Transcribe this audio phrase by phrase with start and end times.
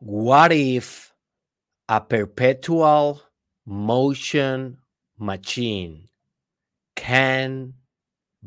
[0.00, 1.12] What if
[1.88, 3.20] a perpetual
[3.66, 4.78] motion
[5.18, 6.08] machine
[6.94, 7.74] can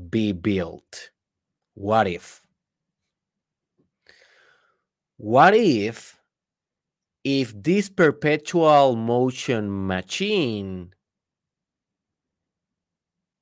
[0.10, 1.12] be built?
[1.74, 2.42] What if?
[5.18, 6.18] What if
[7.24, 10.94] if this perpetual motion machine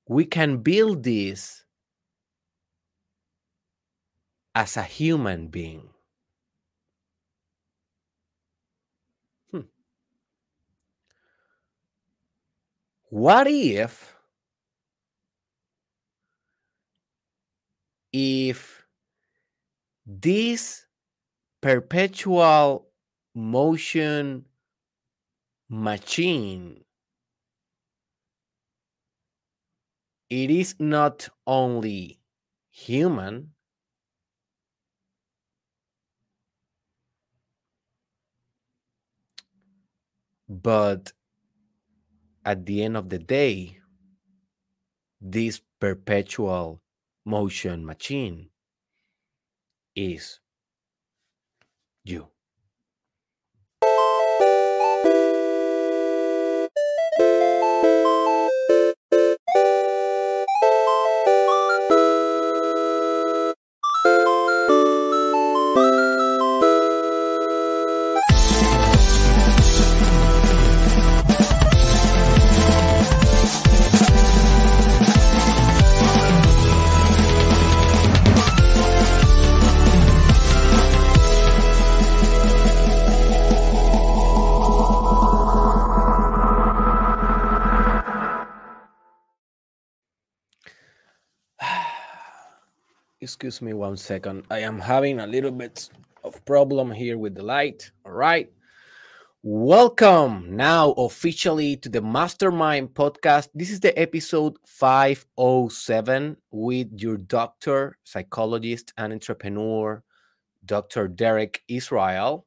[0.07, 1.63] we can build this
[4.55, 5.89] as a human being
[13.09, 14.15] what if
[18.13, 18.85] if
[20.05, 20.85] this
[21.61, 22.87] perpetual
[23.35, 24.45] motion
[25.69, 26.83] machine
[30.29, 32.19] it is not only
[32.71, 33.53] human
[40.49, 41.13] but
[42.45, 43.77] at the end of the day
[45.21, 46.81] this perpetual
[47.25, 48.49] motion machine
[49.95, 50.39] is
[52.03, 52.27] you
[93.39, 94.43] excuse me one second.
[94.51, 95.89] I am having a little bit
[96.25, 97.89] of problem here with the light.
[98.05, 98.51] All right.
[99.43, 103.47] Welcome now officially to the Mastermind podcast.
[103.55, 110.03] This is the episode 507 with your doctor, psychologist, and entrepreneur,
[110.65, 111.07] Dr.
[111.07, 112.45] Derek Israel.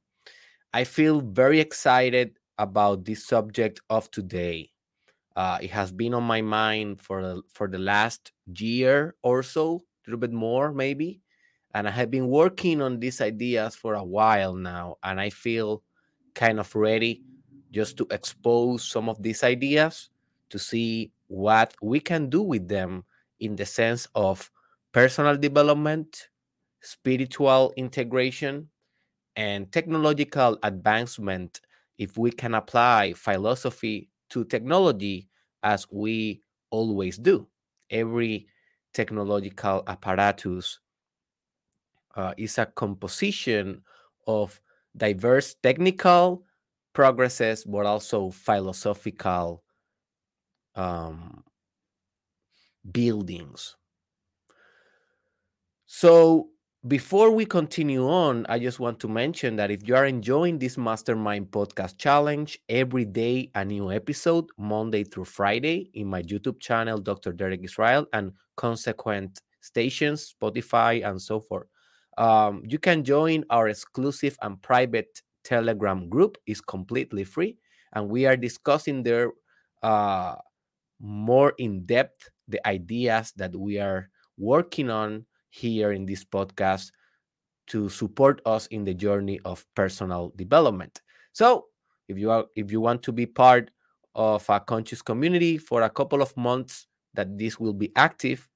[0.74, 4.68] I feel very excited about this subject of today.
[5.36, 10.10] Uh, it has been on my mind for for the last year or so a
[10.10, 11.20] little bit more maybe.
[11.74, 15.82] And i have been working on these ideas for a while now and i feel
[16.34, 17.22] kind of ready
[17.70, 20.10] just to expose some of these ideas
[20.50, 23.04] to see what we can do with them
[23.40, 24.50] in the sense of
[24.92, 26.28] personal development
[26.82, 28.68] spiritual integration
[29.36, 31.60] and technological advancement
[31.98, 35.28] if we can apply philosophy to technology
[35.62, 37.46] as we always do.
[37.90, 38.46] Every
[38.92, 40.80] technological apparatus
[42.14, 43.82] uh, is a composition
[44.26, 44.60] of
[44.96, 46.44] diverse technical
[46.92, 49.62] progresses, but also philosophical
[50.74, 51.44] um,
[52.90, 53.76] buildings.
[55.86, 56.48] So,
[56.88, 60.76] before we continue on, I just want to mention that if you are enjoying this
[60.76, 66.98] Mastermind Podcast Challenge, every day a new episode, Monday through Friday, in my YouTube channel,
[66.98, 67.32] Dr.
[67.32, 71.68] Derek Israel, and consequent stations, Spotify, and so forth.
[72.18, 76.36] Um, you can join our exclusive and private Telegram group.
[76.46, 77.58] is completely free,
[77.92, 79.30] and we are discussing there
[79.84, 80.34] uh,
[80.98, 86.90] more in depth the ideas that we are working on here in this podcast
[87.68, 91.02] to support us in the journey of personal development.
[91.32, 91.66] So,
[92.08, 93.70] if you are if you want to be part
[94.14, 98.48] of a conscious community for a couple of months that this will be active,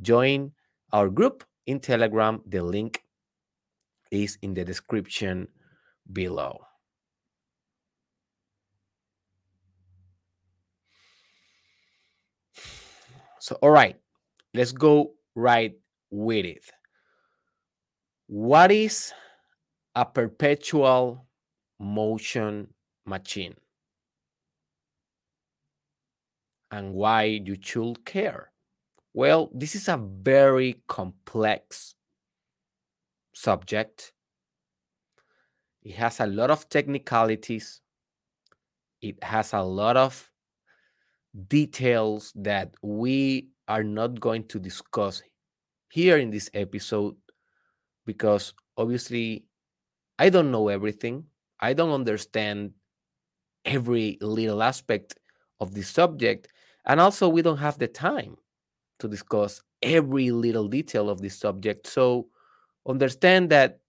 [0.00, 0.52] join
[0.92, 2.40] our group in Telegram.
[2.46, 3.02] The link
[4.10, 5.48] is in the description
[6.12, 6.58] below.
[13.40, 13.96] So, all right,
[14.52, 15.72] let's go right
[16.10, 16.64] with it.
[18.26, 19.12] What is
[19.94, 21.26] a perpetual
[21.78, 22.74] motion
[23.06, 23.54] machine?
[26.70, 28.52] And why you should care?
[29.14, 31.94] Well, this is a very complex
[33.32, 34.12] subject.
[35.82, 37.80] It has a lot of technicalities.
[39.00, 40.30] It has a lot of
[41.48, 45.22] details that we are not going to discuss
[45.88, 47.16] here in this episode
[48.06, 49.44] because obviously
[50.18, 51.24] I don't know everything.
[51.60, 52.72] I don't understand
[53.64, 55.16] every little aspect
[55.60, 56.48] of the subject.
[56.86, 58.36] And also, we don't have the time
[58.98, 61.86] to discuss every little detail of this subject.
[61.86, 62.28] So,
[62.86, 63.80] understand that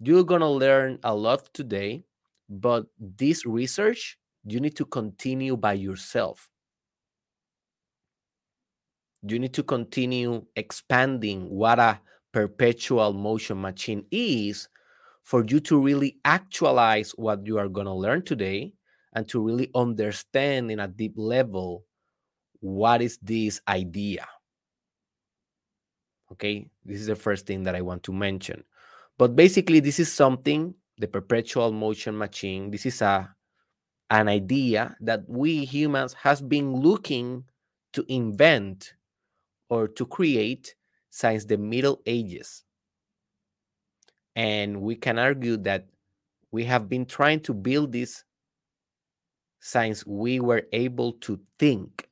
[0.00, 2.04] you're going to learn a lot today,
[2.48, 6.50] but this research you need to continue by yourself.
[9.26, 12.00] You need to continue expanding what a
[12.32, 14.68] perpetual motion machine is
[15.22, 18.74] for you to really actualize what you are going to learn today
[19.14, 21.84] and to really understand in a deep level
[22.60, 24.26] what is this idea.
[26.32, 28.64] Okay, this is the first thing that I want to mention.
[29.16, 32.70] But basically, this is something the perpetual motion machine.
[32.70, 33.34] This is a
[34.10, 37.44] an idea that we humans has been looking
[37.94, 38.94] to invent
[39.68, 40.74] or to create
[41.10, 42.64] since the Middle Ages.
[44.36, 45.86] And we can argue that
[46.50, 48.24] we have been trying to build this
[49.60, 52.08] since we were able to think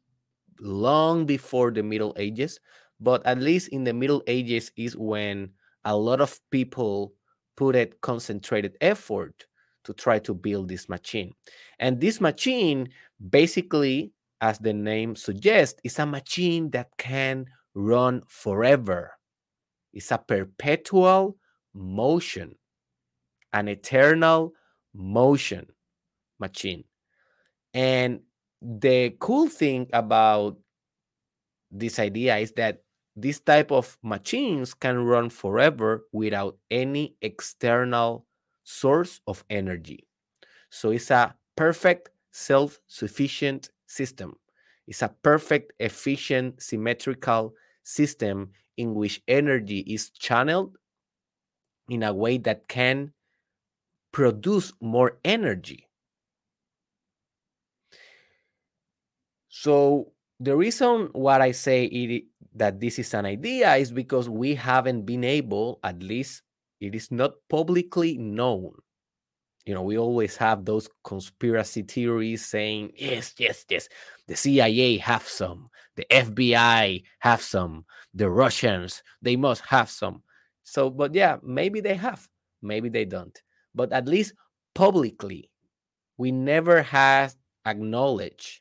[0.61, 2.61] long before the Middle Ages.
[3.01, 5.51] But at least in the Middle Ages is when
[5.85, 7.15] a lot of people
[7.57, 9.47] put it concentrated effort
[9.85, 11.33] to try to build this machine.
[11.79, 12.89] And this machine,
[13.31, 19.13] basically, as the name suggests, is a machine that can run forever.
[19.95, 21.37] It's a perpetual
[21.73, 22.57] motion,
[23.53, 24.53] an eternal
[24.93, 25.69] motion
[26.41, 26.85] machine.
[27.73, 28.21] And
[28.61, 30.59] the cool thing about
[31.71, 32.83] this idea is that
[33.15, 38.27] this type of machines can run forever without any external
[38.65, 40.09] source of energy.
[40.71, 44.35] So it's a perfect self sufficient system.
[44.87, 47.55] It's a perfect, efficient, symmetrical
[47.85, 50.77] system in which energy is channeled
[51.89, 53.13] in a way that can
[54.13, 55.89] produce more energy.
[59.49, 62.25] So the reason why I say it,
[62.55, 66.43] that this is an idea is because we haven't been able, at least
[66.81, 68.73] it is not publicly known.
[69.65, 73.89] You know, we always have those conspiracy theories saying, yes, yes, yes,
[74.27, 80.23] the CIA have some, the FBI have some, the Russians, they must have some.
[80.65, 82.29] So, but yeah, maybe they have,
[82.61, 83.41] maybe they don't.
[83.75, 84.35] But at least
[84.75, 85.49] publicly,
[86.19, 87.35] we never have
[87.65, 88.61] acknowledged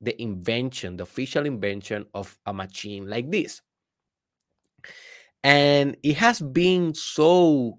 [0.00, 3.62] the invention, the official invention of a machine like this.
[5.42, 7.78] And it has been so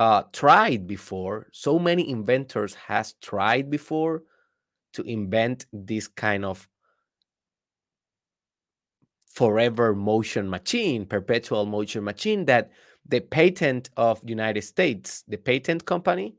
[0.00, 1.48] uh, tried before.
[1.52, 4.22] So many inventors has tried before
[4.94, 6.66] to invent this kind of
[9.28, 12.70] forever motion machine, perpetual motion machine that
[13.06, 16.34] the patent of United States, the patent company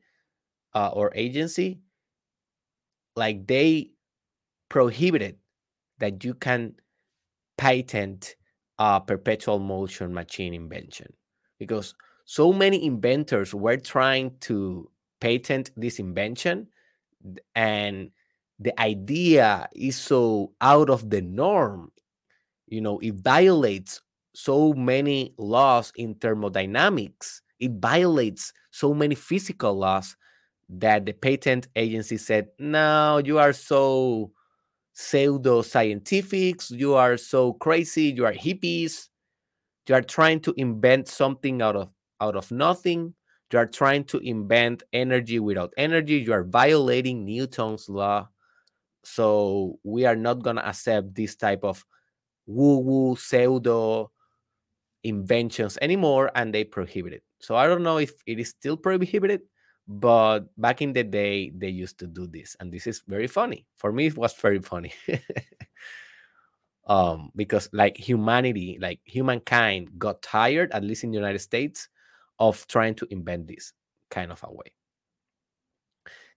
[0.73, 1.79] uh, or agency,
[3.15, 3.91] like they
[4.69, 5.37] prohibited
[5.99, 6.73] that you can
[7.59, 8.35] patent
[8.79, 11.13] a perpetual motion machine invention
[11.59, 11.93] because
[12.25, 14.89] so many inventors were trying to
[15.19, 16.67] patent this invention
[17.55, 18.11] and
[18.59, 21.91] the idea is so out of the norm.
[22.67, 24.01] You know it violates
[24.33, 27.41] so many laws in thermodynamics.
[27.59, 30.15] It violates so many physical laws
[30.69, 34.31] that the patent agency said, no, you are so
[34.93, 39.09] pseudo scientifics, you are so crazy, you are hippies,
[39.87, 41.89] you are trying to invent something out of
[42.21, 43.13] out of nothing.
[43.51, 46.15] You are trying to invent energy without energy.
[46.19, 48.29] You are violating Newton's law.
[49.03, 51.83] So we are not gonna accept this type of
[52.45, 54.11] woo-woo pseudo
[55.03, 57.23] inventions anymore, and they prohibit it.
[57.39, 59.41] So I don't know if it is still prohibited,
[59.87, 63.65] but back in the day they used to do this and this is very funny
[63.75, 64.93] for me it was very funny
[66.87, 71.89] um because like humanity like humankind got tired at least in the united states
[72.41, 73.71] of trying to invent this
[74.09, 74.73] kind of a way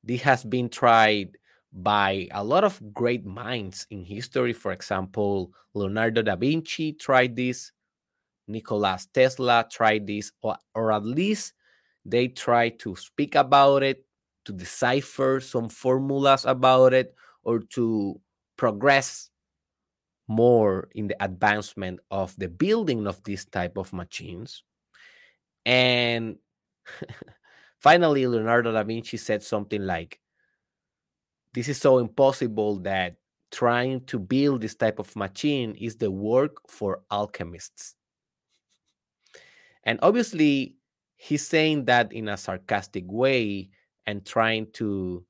[0.04, 1.37] this has been tried
[1.73, 7.73] by a lot of great minds in history for example leonardo da vinci tried this
[8.46, 11.54] nikola tesla tried this or, or at least
[12.04, 14.04] they try to speak about it,
[14.44, 18.20] to decipher some formulas about it, or to
[18.56, 19.30] progress
[20.28, 24.62] more in the advancement of the building of this type of machines.
[25.64, 26.37] And
[27.78, 30.21] finally, Leonardo da Vinci said something like,
[31.52, 33.16] This is so impossible that
[33.50, 37.94] trying to build this type of machine is the work for alchemists.
[39.85, 40.76] And obviously,
[41.16, 43.71] he's saying that in a sarcastic way
[44.06, 45.25] and trying to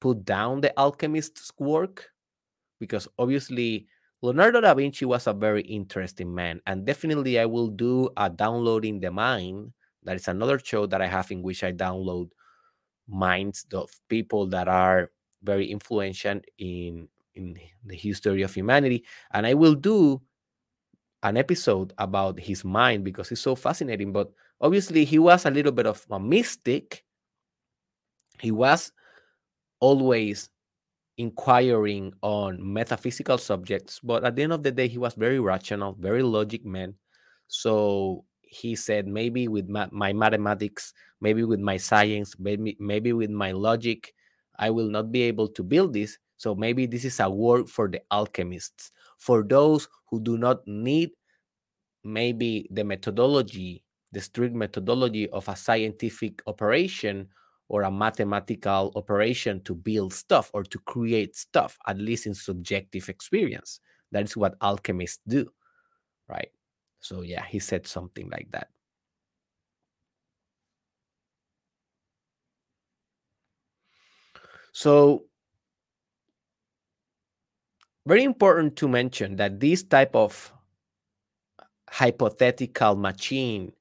[0.00, 2.10] put down the alchemist's work
[2.78, 3.86] because obviously
[4.22, 9.00] Leonardo da Vinci was a very interesting man, and definitely I will do a downloading
[9.00, 9.72] the mind.
[10.04, 12.30] That is another show that I have in which I download
[13.08, 15.10] minds of people that are
[15.42, 20.22] very influential in in the history of humanity, and I will do
[21.22, 24.12] an episode about his mind because it's so fascinating.
[24.12, 27.04] But obviously, he was a little bit of a mystic.
[28.40, 28.92] He was
[29.80, 30.48] always
[31.18, 35.96] inquiring on metaphysical subjects, but at the end of the day, he was very rational,
[35.98, 36.94] very logic man.
[37.48, 43.52] So he said, maybe with my mathematics, maybe with my science, maybe maybe with my
[43.52, 44.14] logic,
[44.58, 46.18] I will not be able to build this.
[46.36, 51.10] So maybe this is a work for the alchemists, for those who do not need
[52.04, 57.28] maybe the methodology, the strict methodology of a scientific operation
[57.72, 63.08] or a mathematical operation to build stuff or to create stuff, at least in subjective
[63.08, 63.80] experience.
[64.12, 65.50] That is what alchemists do,
[66.28, 66.50] right?
[67.00, 68.68] So, yeah, he said something like that.
[74.72, 75.24] So,
[78.04, 80.52] very important to mention that this type of
[81.88, 83.72] hypothetical machine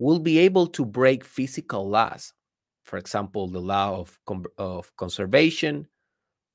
[0.00, 2.32] will be able to break physical laws
[2.88, 4.18] for example, the law of,
[4.56, 5.86] of conservation,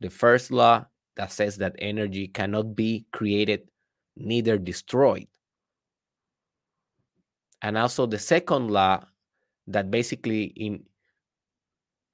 [0.02, 0.84] the first law
[1.16, 3.70] that says that energy cannot be created,
[4.18, 5.28] neither destroyed.
[7.62, 9.06] And also the second law
[9.68, 10.84] that basically in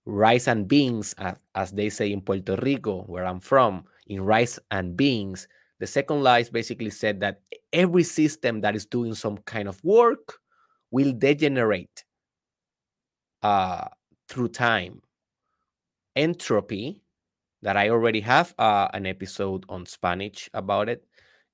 [0.06, 4.60] rice and beans, as, as they say in Puerto Rico, where I'm from, in rice
[4.70, 5.48] and beans,
[5.80, 7.40] the second law is basically said that
[7.72, 10.40] every system that is doing some kind of work
[10.92, 12.04] will degenerate
[13.44, 13.88] uh,
[14.30, 15.02] through time.
[16.16, 17.02] Entropy,
[17.62, 21.04] that I already have uh, an episode on Spanish about it.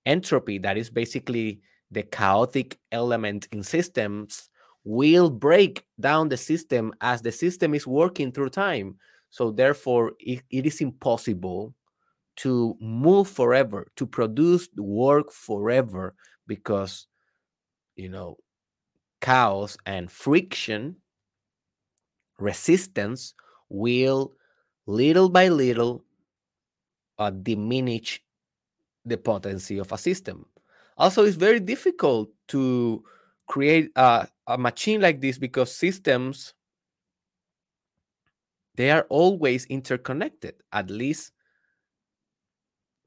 [0.05, 4.50] Entropy, that is basically the chaotic element in systems,
[4.84, 8.98] will break down the system as the system is working through time.
[9.32, 11.74] So, therefore, it, it is impossible
[12.38, 16.13] to move forever, to produce work forever,
[16.48, 17.08] because,
[17.96, 18.38] you know,
[19.22, 20.98] chaos and friction
[22.39, 23.33] resistance
[23.69, 24.33] will
[24.85, 26.03] little by little
[27.17, 28.21] uh, diminish
[29.05, 30.45] the potency of a system.
[30.97, 33.03] Also, it's very difficult to
[33.47, 36.53] create a, a machine like this because systems
[38.75, 41.31] they are always interconnected at least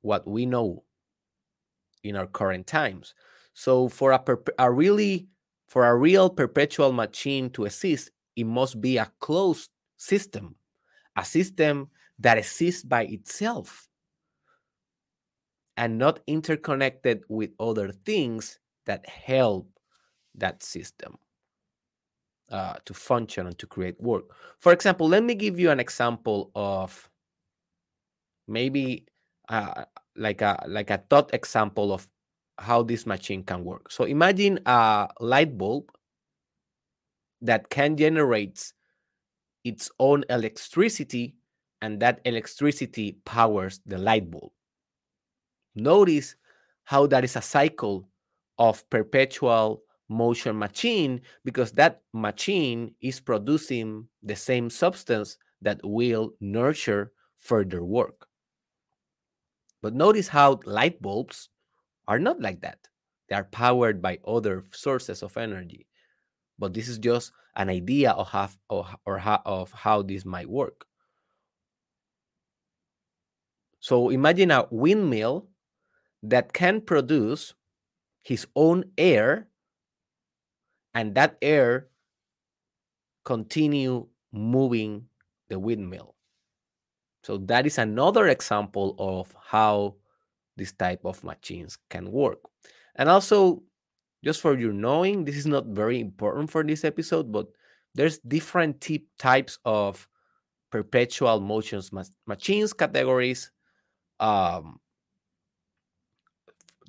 [0.01, 0.85] what we know
[2.05, 3.15] in our current times
[3.53, 4.23] so for a,
[4.59, 5.27] a really
[5.67, 10.55] for a real perpetual machine to exist it must be a closed system,
[11.17, 11.91] a system
[12.21, 13.89] that exists by itself
[15.77, 19.69] and not interconnected with other things that help
[20.37, 21.19] that system
[22.53, 24.25] uh, to function and to create work.
[24.59, 27.11] For example, let me give you an example of
[28.47, 29.05] maybe
[29.49, 32.09] uh, like a like a thought example of
[32.59, 33.91] how this machine can work.
[33.91, 35.91] So imagine a light bulb
[37.41, 38.73] that can generate
[39.65, 41.37] its own electricity
[41.81, 44.53] and that electricity powers the light bulb.
[45.75, 46.35] Notice
[46.85, 48.09] how that is a cycle
[48.59, 57.13] of perpetual motion machine because that machine is producing the same substance that will nurture
[57.39, 58.27] further work.
[59.83, 61.51] But notice how light bulbs
[62.09, 62.79] are not like that.
[63.29, 65.88] They are powered by other sources of energy
[66.59, 70.87] but this is just an idea of how, or, of how this might work.
[73.81, 75.49] So imagine a windmill
[76.23, 77.55] that can produce
[78.23, 79.49] his own air
[80.95, 81.89] and that air
[83.25, 85.05] continue moving
[85.49, 86.15] the windmill.
[87.23, 89.97] So that is another example of how
[90.57, 92.41] this type of machines can work.
[92.97, 93.63] And also
[94.25, 97.47] just for your knowing, this is not very important for this episode, but
[97.95, 100.09] there's different tip types of
[100.71, 103.51] perpetual motions ma- machines categories.
[104.21, 104.81] Um,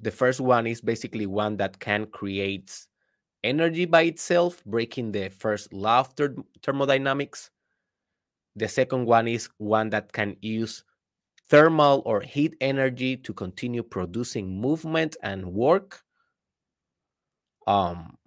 [0.01, 2.87] the first one is basically one that can create
[3.43, 7.51] energy by itself, breaking the first law of ther- thermodynamics.
[8.55, 10.83] The second one is one that can use
[11.49, 16.03] thermal or heat energy to continue producing movement and work.
[17.69, 18.17] Um,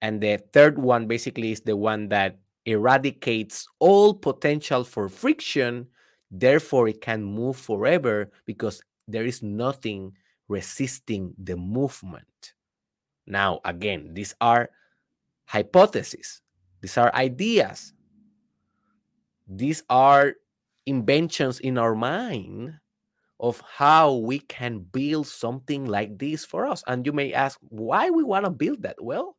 [0.00, 5.88] and the third one basically is the one that eradicates all potential for friction.
[6.30, 10.12] Therefore, it can move forever because there is nothing
[10.46, 12.54] resisting the movement.
[13.26, 14.70] Now, again, these are
[15.46, 16.40] hypotheses,
[16.80, 17.92] these are ideas,
[19.48, 20.34] these are
[20.86, 22.78] inventions in our mind
[23.38, 26.82] of how we can build something like this for us.
[26.86, 28.96] And you may ask, why we want to build that?
[29.00, 29.36] Well,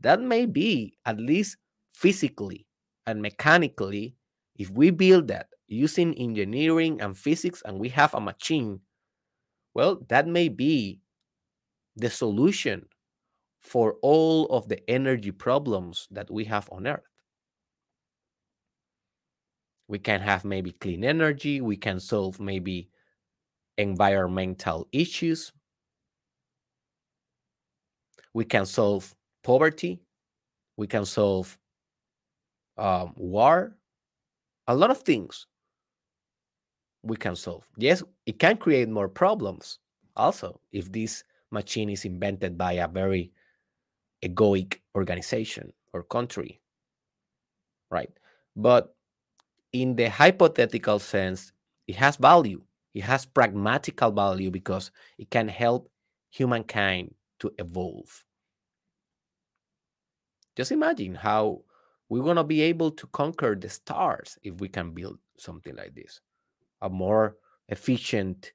[0.00, 1.56] that may be at least
[1.92, 2.66] physically
[3.06, 4.14] and mechanically,
[4.56, 8.80] if we build that using engineering and physics and we have a machine,
[9.74, 11.00] well, that may be
[11.96, 12.86] the solution
[13.60, 17.00] for all of the energy problems that we have on Earth.
[19.88, 22.90] We can have maybe clean energy, we can solve maybe
[23.80, 25.52] environmental issues,
[28.34, 30.00] we can solve poverty,
[30.76, 31.58] we can solve
[32.78, 33.76] um, war,
[34.68, 35.46] a lot of things
[37.02, 37.66] we can solve.
[37.76, 39.78] Yes, it can create more problems
[40.16, 43.32] also if this machine is invented by a very
[44.24, 46.60] egoic organization or country,
[47.90, 48.10] right?
[48.56, 48.94] But
[49.72, 51.52] in the hypothetical sense,
[51.88, 52.62] it has value.
[52.94, 55.90] It has pragmatical value because it can help
[56.30, 58.24] humankind to evolve.
[60.56, 61.62] Just imagine how
[62.08, 65.94] we're going to be able to conquer the stars if we can build something like
[65.94, 66.20] this.
[66.82, 67.36] A more
[67.68, 68.52] efficient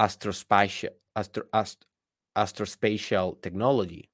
[0.00, 1.86] astrospatial astro, ast,
[2.36, 4.10] astrospatial technology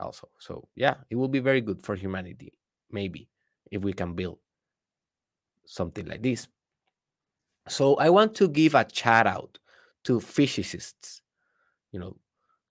[0.00, 0.28] also.
[0.38, 2.52] So yeah it will be very good for humanity
[2.90, 3.28] maybe
[3.70, 4.38] if we can build
[5.66, 6.48] something like this
[7.68, 9.58] so i want to give a shout out
[10.04, 11.22] to physicists
[11.92, 12.16] you know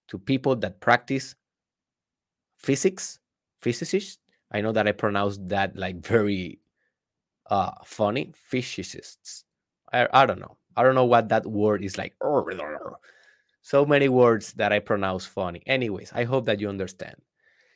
[0.08, 1.36] to people that practice
[2.58, 3.20] physics
[3.60, 4.20] physicists
[4.52, 6.60] I know that I pronounced that like very
[7.50, 8.34] uh funny.
[8.36, 9.44] Physicists.
[9.92, 10.58] I, I don't know.
[10.76, 12.14] I don't know what that word is like.
[13.62, 15.62] So many words that I pronounce funny.
[15.66, 17.16] Anyways, I hope that you understand.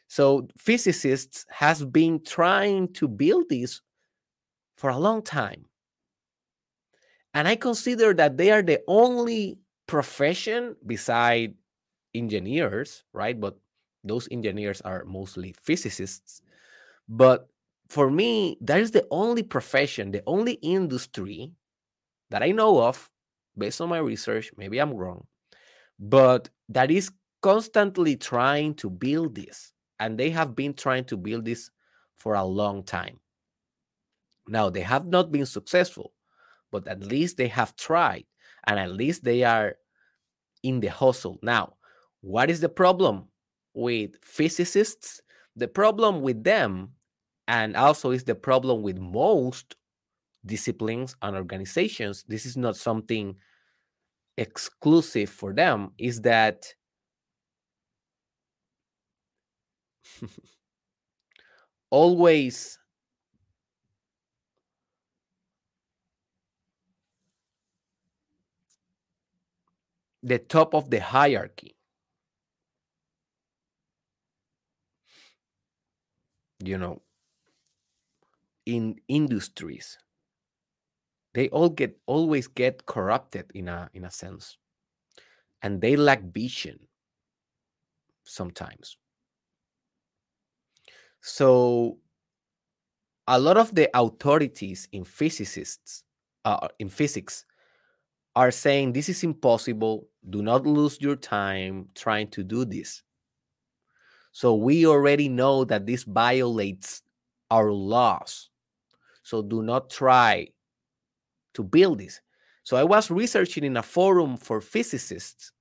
[0.07, 3.81] So physicists has been trying to build this
[4.75, 5.65] for a long time.
[7.33, 11.55] And I consider that they are the only profession beside
[12.13, 13.39] engineers, right?
[13.39, 13.57] But
[14.03, 16.41] those engineers are mostly physicists
[17.09, 17.47] but
[17.89, 21.53] for me, that is the only profession, the only industry
[22.29, 23.09] that I know of,
[23.57, 24.51] based on my research.
[24.57, 25.27] Maybe I'm wrong,
[25.99, 29.73] but that is constantly trying to build this.
[29.99, 31.71] And they have been trying to build this
[32.15, 33.19] for a long time.
[34.47, 36.13] Now, they have not been successful,
[36.71, 38.25] but at least they have tried,
[38.67, 39.75] and at least they are
[40.63, 41.39] in the hustle.
[41.41, 41.75] Now,
[42.21, 43.29] what is the problem
[43.73, 45.21] with physicists?
[45.55, 46.93] The problem with them
[47.47, 49.75] and also is the problem with most
[50.45, 53.35] disciplines and organizations this is not something
[54.37, 56.73] exclusive for them is that
[61.89, 62.77] always
[70.23, 71.75] the top of the hierarchy.
[76.63, 77.01] You know
[78.65, 79.97] in industries
[81.33, 84.57] they all get always get corrupted in a in a sense.
[85.63, 86.79] And they lack vision
[88.23, 88.97] sometimes.
[91.21, 91.99] So
[93.27, 96.03] a lot of the authorities in physicists
[96.45, 97.45] uh, in physics
[98.35, 100.07] are saying this is impossible.
[100.29, 103.03] Do not lose your time trying to do this.
[104.31, 107.01] So we already know that this violates
[107.49, 108.49] our laws.
[109.23, 110.47] So do not try
[111.53, 112.21] to build this.
[112.63, 115.51] So I was researching in a forum for physicists,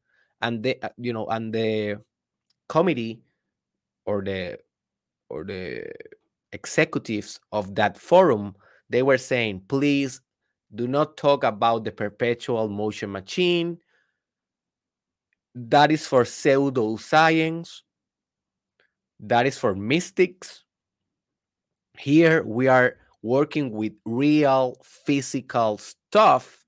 [0.41, 2.01] and the uh, you know and the
[2.69, 3.21] committee
[4.07, 4.59] or the
[5.29, 5.91] or the
[6.53, 8.55] executives of that forum
[8.89, 10.21] they were saying please
[10.75, 13.79] do not talk about the perpetual motion machine.
[15.55, 17.83] That is for pseudoscience.
[19.19, 20.65] That is for mystics.
[21.99, 26.65] Here we are working with real physical stuff,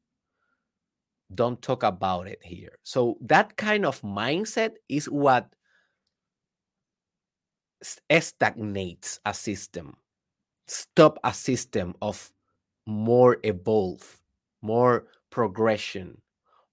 [1.35, 2.79] don't talk about it here.
[2.83, 5.49] So that kind of mindset is what
[7.83, 9.97] stagnates a system,
[10.67, 12.31] stop a system of
[12.87, 14.21] more evolve,
[14.63, 16.23] more progression,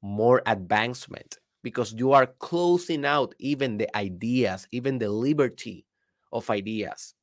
[0.02, 5.86] more advancement, because you are closing out even the ideas, even the liberty
[6.32, 7.16] of ideas.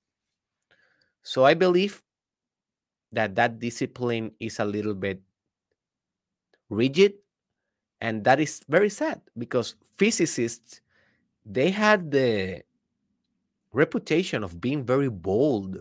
[1.23, 2.03] So I believe
[3.13, 5.23] that that discipline is a little bit
[6.69, 7.15] rigid
[8.01, 10.81] and that is very sad because physicists
[11.47, 12.63] they had the
[13.73, 15.79] reputation of being very bold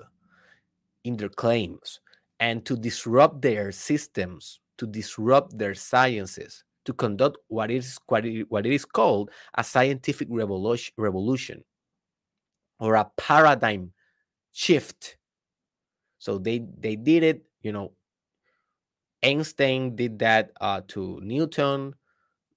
[1.04, 2.00] in their claims
[2.40, 8.46] and to disrupt their systems to disrupt their sciences to conduct what is what it,
[8.50, 11.64] what it is called a scientific revolution, revolution
[12.80, 13.92] or a paradigm
[14.52, 15.18] shift.
[16.20, 17.92] So they they did it you know
[19.24, 21.96] einstein did that uh, to newton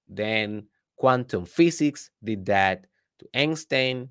[0.07, 2.85] then quantum physics did that
[3.17, 4.09] to einstein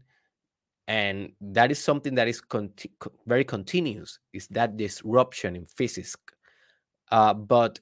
[0.89, 2.91] and that is something that is conti-
[3.27, 6.17] very continuous is that disruption in physics
[7.13, 7.79] uh, but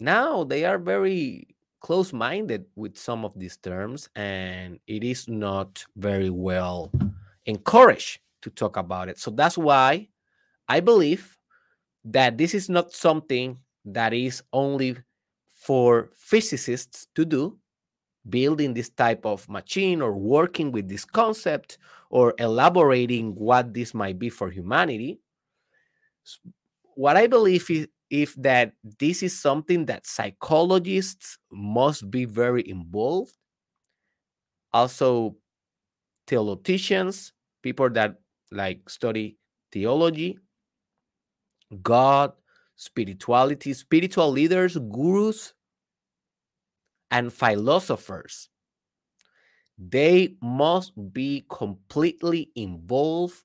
[0.00, 1.46] now they are very
[1.80, 6.90] close minded with some of these terms, and it is not very well
[7.46, 9.18] encouraged to talk about it.
[9.18, 10.08] So that's why
[10.68, 11.36] I believe
[12.04, 14.96] that this is not something that is only
[15.48, 17.58] for physicists to do,
[18.28, 21.78] building this type of machine or working with this concept
[22.10, 25.20] or elaborating what this might be for humanity.
[26.94, 33.32] What I believe is, if that this is something that psychologists must be very involved
[34.72, 35.36] also
[36.26, 38.16] theologians people that
[38.50, 39.36] like study
[39.72, 40.38] theology
[41.82, 42.32] god
[42.76, 45.54] spirituality spiritual leaders gurus
[47.10, 48.48] and philosophers
[49.80, 53.42] they must be completely involved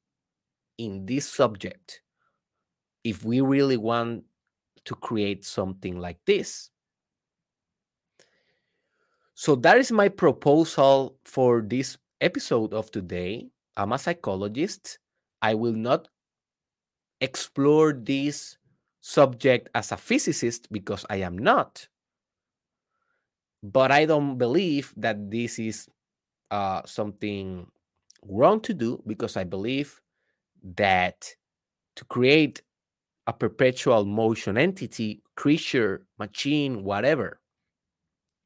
[0.77, 2.01] in this subject
[3.05, 4.25] if we really want
[4.83, 6.69] to create something like this.
[9.33, 13.47] So that is my proposal for this episode of today.
[13.77, 14.99] I'm a psychologist.
[15.41, 16.09] I will not
[17.21, 18.57] explore this
[18.99, 21.87] subject as a physicist because I am not.
[23.65, 25.87] But I don't believe that this is
[26.51, 27.65] uh, something
[28.21, 29.99] wrong to do because I believe
[30.75, 31.33] that
[31.95, 32.61] to create
[33.25, 37.41] a perpetual motion entity, creature, machine, whatever,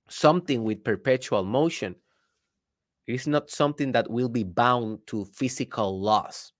[0.07, 1.95] something with perpetual motion.
[3.07, 6.53] Is not something that will be bound to physical laws.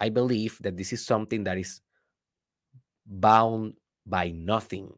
[0.00, 1.80] I believe that this is something that is
[3.06, 4.92] bound by nothing.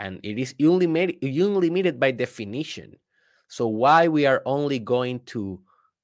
[0.00, 2.96] And it is unlimited, unlimited by definition.
[3.48, 5.60] So why we are only going to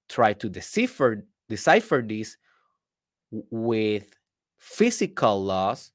[0.09, 2.37] try to decipher decipher this
[3.31, 4.11] with
[4.59, 5.93] physical laws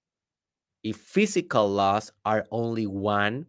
[0.84, 3.46] if physical laws are only one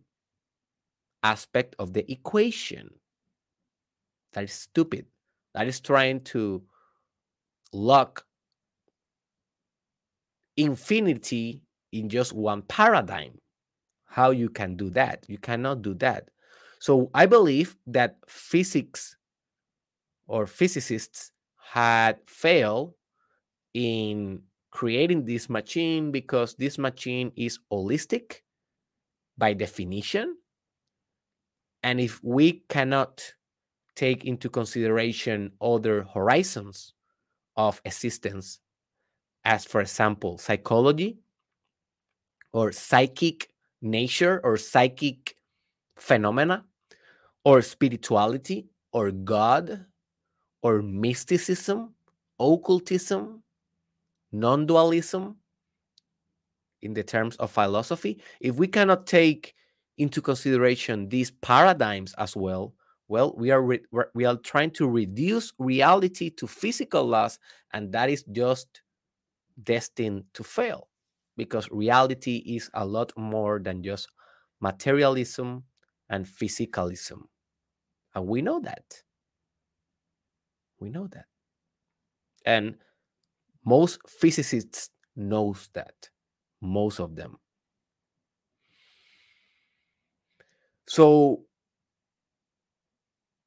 [1.23, 2.91] aspect of the equation.
[4.35, 5.07] That is stupid.
[5.55, 6.63] That is trying to
[7.73, 8.27] lock
[10.57, 11.63] infinity
[11.93, 13.39] in just one paradigm.
[14.13, 15.25] How you can do that?
[15.27, 16.29] You cannot do that.
[16.81, 19.17] So I believe that physics
[20.27, 22.93] or physicists had failed
[23.73, 28.43] in creating this machine because this machine is holistic
[29.39, 30.37] by definition.
[31.83, 33.25] And if we cannot
[33.97, 36.93] take into consideration other horizons
[37.57, 38.61] of existence,
[39.43, 41.19] as for example, psychology
[42.53, 43.52] or psychic
[43.83, 45.37] nature or psychic
[45.97, 46.65] phenomena
[47.45, 49.85] or spirituality or God
[50.63, 51.95] or mysticism,
[52.39, 53.43] occultism,
[54.31, 55.37] non dualism
[56.83, 59.55] in the terms of philosophy, if we cannot take
[59.99, 62.75] into consideration these paradigms as well,
[63.09, 63.81] well, we are re-
[64.15, 67.39] we are trying to reduce reality to physical laws,
[67.73, 68.81] and that is just
[69.63, 70.89] destined to fail
[71.37, 74.09] because reality is a lot more than just
[74.61, 75.65] materialism
[76.09, 77.23] and physicalism,
[78.15, 79.03] and we know that.
[80.79, 81.27] We know that,
[82.45, 82.77] and
[83.65, 86.11] most physicists knows that.
[86.63, 87.39] Most of them.
[90.87, 91.45] So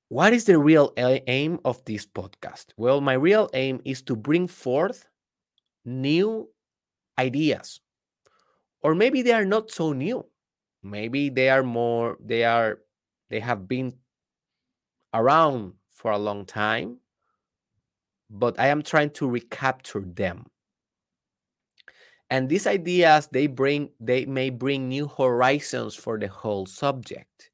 [0.10, 2.68] what is the real aim of this podcast?
[2.78, 5.08] Well, my real aim is to bring forth
[5.86, 6.50] new
[7.20, 7.80] ideas.
[8.82, 10.26] Or maybe they are not so new.
[10.84, 12.80] Maybe they are more they are
[13.30, 13.94] they have been
[15.14, 17.00] around for a long time
[18.30, 20.46] but I am trying to recapture them.
[22.30, 27.52] And these ideas they bring they may bring new horizons for the whole subject.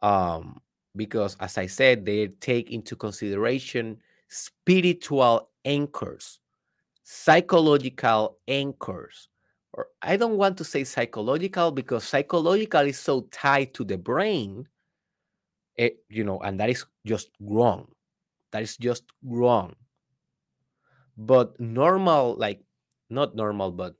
[0.00, 0.60] Um,
[0.96, 6.40] because as I said, they take into consideration spiritual anchors,
[7.02, 9.28] psychological anchors,
[9.72, 14.68] or I don't want to say psychological because psychological is so tied to the brain,
[15.76, 17.88] it, you know, and that is just wrong.
[18.52, 19.74] That is just wrong.
[21.16, 22.62] But normal, like
[23.10, 23.94] not normal, but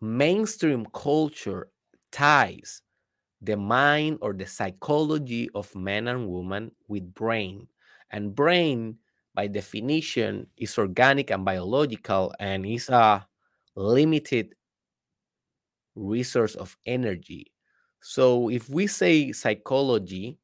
[0.00, 1.68] mainstream culture
[2.10, 2.82] ties
[3.42, 7.68] the mind or the psychology of men and women with brain.
[8.10, 8.98] And brain,
[9.34, 13.26] by definition, is organic and biological and is a
[13.76, 14.54] limited
[15.94, 17.52] resource of energy.
[18.00, 20.38] So if we say psychology,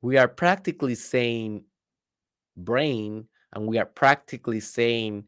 [0.00, 1.64] we are practically saying
[2.56, 5.24] brain and we are practically saying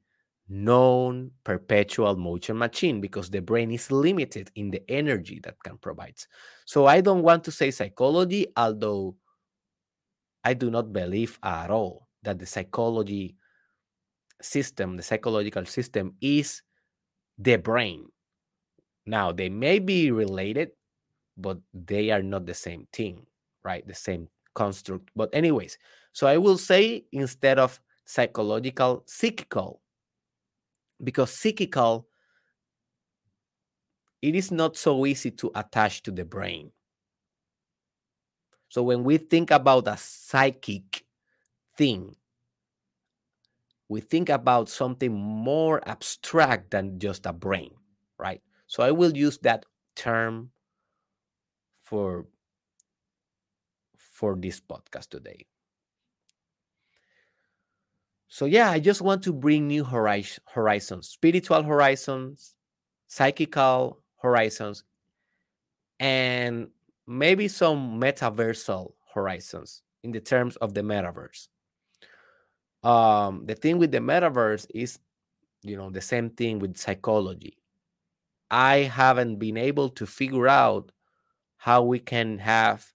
[0.48, 6.14] non perpetual motion machine because the brain is limited in the energy that can provide.
[6.64, 9.16] So I don't want to say psychology, although
[10.44, 13.36] I do not believe at all that the psychology
[14.40, 16.62] system, the psychological system, is
[17.38, 18.06] the brain.
[19.06, 20.70] Now, they may be related,
[21.36, 23.26] but they are not the same thing,
[23.62, 23.86] right?
[23.86, 25.10] The same construct.
[25.16, 25.78] But, anyways,
[26.12, 29.80] so I will say instead of psychological, psychical,
[31.02, 32.08] because psychical,
[34.20, 36.72] it is not so easy to attach to the brain.
[38.68, 41.04] So when we think about a psychic
[41.78, 42.16] thing,
[43.88, 47.70] we think about something more abstract than just a brain,
[48.18, 48.42] right?
[48.66, 49.64] So I will use that
[49.96, 50.50] term
[51.80, 52.26] for
[53.96, 55.46] for this podcast today.
[58.28, 62.54] So yeah, I just want to bring new horizons, spiritual horizons,
[63.06, 64.84] psychical horizons,
[65.98, 66.68] and
[67.06, 71.48] maybe some metaversal horizons in the terms of the metaverse.
[72.82, 74.98] Um, the thing with the metaverse is,
[75.62, 77.58] you know, the same thing with psychology.
[78.50, 80.92] I haven't been able to figure out
[81.58, 82.92] how we can have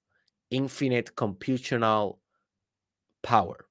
[0.51, 2.19] infinite computational
[3.23, 3.67] power.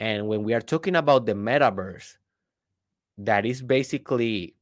[0.00, 2.16] And when we are talking about the metaverse,
[3.18, 4.54] that is basically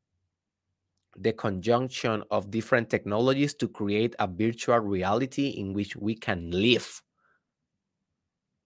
[1.16, 7.02] the conjunction of different technologies to create a virtual reality in which we can live.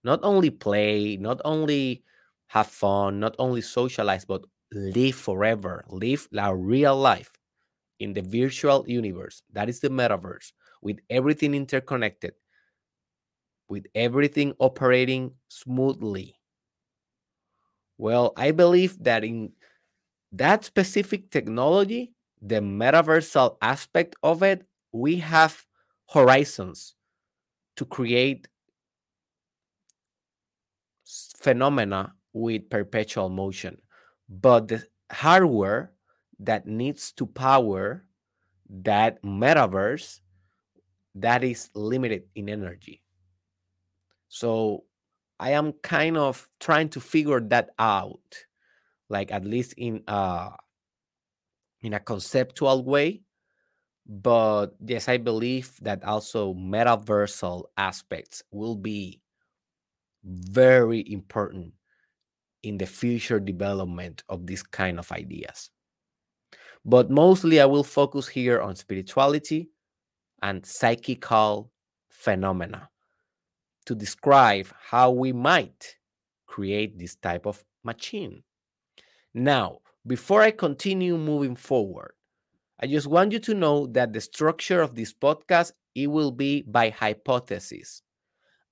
[0.03, 2.03] Not only play, not only
[2.47, 7.31] have fun, not only socialize, but live forever, live our real life
[7.99, 9.43] in the virtual universe.
[9.53, 12.33] That is the metaverse with everything interconnected,
[13.67, 16.39] with everything operating smoothly.
[17.97, 19.53] Well, I believe that in
[20.31, 25.65] that specific technology, the metaversal aspect of it, we have
[26.11, 26.95] horizons
[27.77, 28.47] to create
[31.43, 33.77] phenomena with perpetual motion.
[34.29, 35.91] But the hardware
[36.39, 38.05] that needs to power
[38.69, 40.19] that metaverse
[41.15, 43.03] that is limited in energy.
[44.29, 44.85] So
[45.39, 48.45] I am kind of trying to figure that out,
[49.09, 50.49] like at least in uh
[51.81, 53.21] in a conceptual way.
[54.05, 59.21] But yes, I believe that also metaversal aspects will be
[60.23, 61.73] very important
[62.63, 65.69] in the future development of this kind of ideas.
[66.85, 69.69] But mostly, I will focus here on spirituality
[70.41, 71.71] and psychical
[72.09, 72.89] phenomena
[73.85, 75.97] to describe how we might
[76.45, 78.43] create this type of machine.
[79.33, 82.13] Now, before I continue moving forward,
[82.79, 86.63] I just want you to know that the structure of this podcast it will be
[86.63, 88.01] by hypothesis.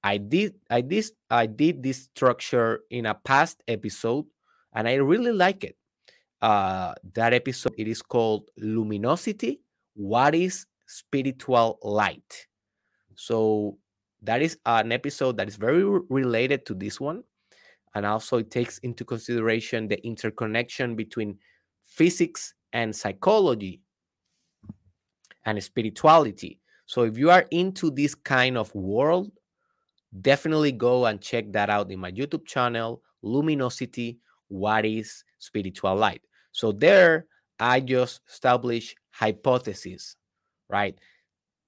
[0.03, 4.25] I did I did I did this structure in a past episode
[4.73, 5.77] and I really like it.
[6.41, 9.61] Uh, that episode it is called Luminosity.
[9.93, 12.47] What is spiritual light?
[13.15, 13.77] So
[14.23, 17.23] that is an episode that is very related to this one
[17.95, 21.37] and also it takes into consideration the interconnection between
[21.83, 23.81] physics and psychology
[25.45, 29.31] and spirituality so if you are into this kind of world
[30.19, 34.19] definitely go and check that out in my youtube channel luminosity
[34.49, 36.21] what is spiritual light
[36.51, 37.25] so there
[37.59, 40.17] i just establish hypotheses
[40.69, 40.99] right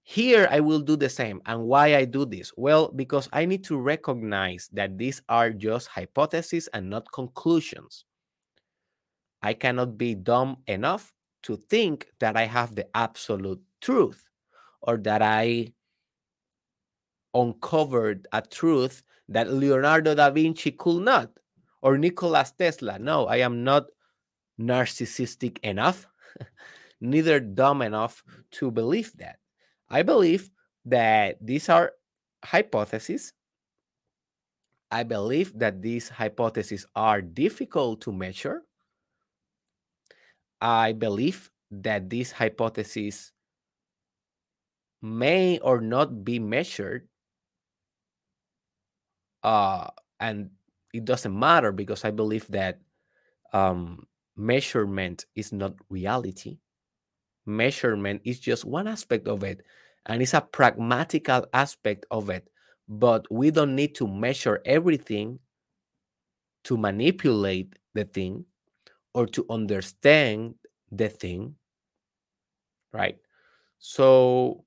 [0.04, 1.42] here, I will do the same.
[1.46, 2.52] And why I do this?
[2.58, 8.04] Well, because I need to recognize that these are just hypotheses and not conclusions.
[9.42, 14.24] I cannot be dumb enough to think that I have the absolute truth
[14.82, 15.74] or that I
[17.34, 21.32] uncovered a truth that Leonardo da Vinci could not
[21.82, 23.00] or Nikola Tesla.
[23.00, 23.88] No, I am not
[24.60, 26.08] narcissistic enough
[27.02, 29.39] neither dumb enough to believe that.
[29.89, 30.50] I believe
[30.86, 31.93] that these are
[32.43, 33.34] hypotheses.
[34.91, 38.62] I believe that these hypotheses are difficult to measure.
[40.62, 43.32] I believe that these hypotheses
[45.02, 47.10] may or not be measured.
[49.44, 49.88] Uh,
[50.20, 50.50] and
[50.94, 52.80] it doesn't matter because I believe that
[53.54, 56.60] um, measurement is not reality.
[57.46, 59.62] Measurement is just one aspect of it,
[60.08, 62.50] and it's a pragmatical aspect of it.
[62.90, 65.40] But we don't need to measure everything
[66.64, 68.46] to manipulate the thing
[69.14, 70.56] or to understand
[70.92, 71.56] the thing,
[72.92, 73.18] right?
[73.80, 74.66] So,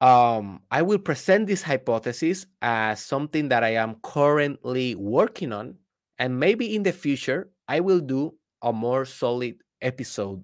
[0.00, 5.76] um, I will present this hypothesis as something that I am currently working on.
[6.18, 10.42] And maybe in the future, I will do a more solid episode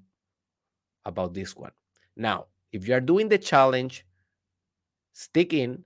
[1.04, 1.72] about this one.
[2.16, 4.04] Now, if you are doing the challenge,
[5.12, 5.84] stick in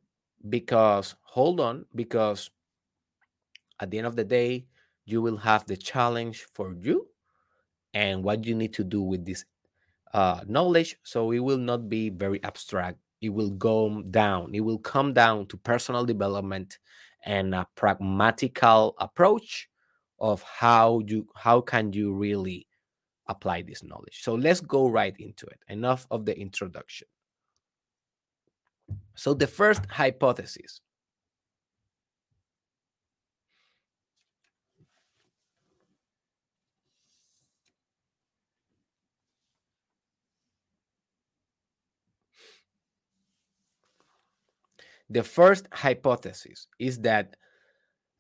[0.49, 2.51] because, hold on, because
[3.81, 4.67] at the end of the day,
[5.05, 7.09] you will have the challenge for you
[7.95, 9.45] and what you need to do with this
[10.13, 10.97] uh, knowledge.
[11.03, 12.99] So it will not be very abstract.
[13.21, 14.55] It will go down.
[14.55, 16.79] It will come down to personal development
[17.25, 19.69] and a pragmatical approach
[20.21, 22.67] of how you how can you really
[23.29, 24.21] apply this knowledge.
[24.23, 25.61] So let's go right into it.
[25.69, 27.09] Enough of the introduction.
[29.15, 30.81] So the first hypothesis
[45.11, 47.37] The first hypothesis is that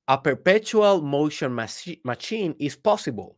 [0.08, 3.36] a perpetual motion machi- machine is possible.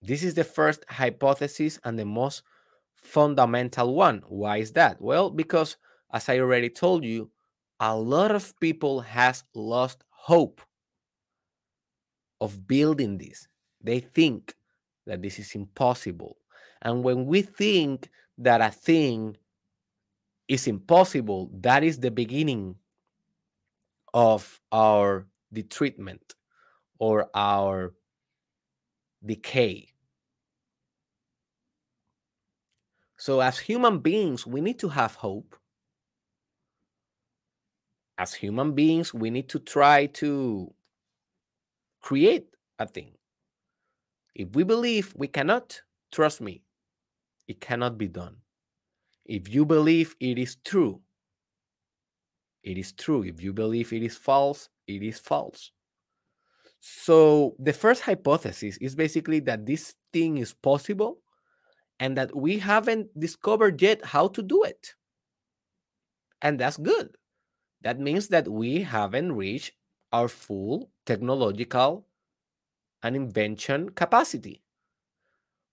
[0.00, 2.42] This is the first hypothesis and the most
[2.94, 4.22] fundamental one.
[4.28, 5.00] Why is that?
[5.00, 5.76] Well, because
[6.12, 7.30] as I already told you,
[7.80, 10.60] a lot of people has lost hope
[12.40, 13.48] of building this.
[13.82, 14.54] They think
[15.06, 16.36] that this is impossible.
[16.82, 19.36] And when we think that a thing
[20.48, 22.76] is impossible, that is the beginning
[24.12, 26.34] of our the treatment
[26.98, 27.94] or our
[29.24, 29.88] decay.
[33.16, 35.56] So, as human beings, we need to have hope.
[38.18, 40.72] As human beings, we need to try to
[42.00, 43.12] create a thing.
[44.34, 45.80] If we believe we cannot,
[46.12, 46.62] trust me,
[47.48, 48.43] it cannot be done.
[49.24, 51.00] If you believe it is true,
[52.62, 53.22] it is true.
[53.22, 55.70] If you believe it is false, it is false.
[56.80, 61.20] So, the first hypothesis is basically that this thing is possible
[61.98, 64.94] and that we haven't discovered yet how to do it.
[66.42, 67.16] And that's good.
[67.80, 69.72] That means that we haven't reached
[70.12, 72.06] our full technological
[73.02, 74.62] and invention capacity.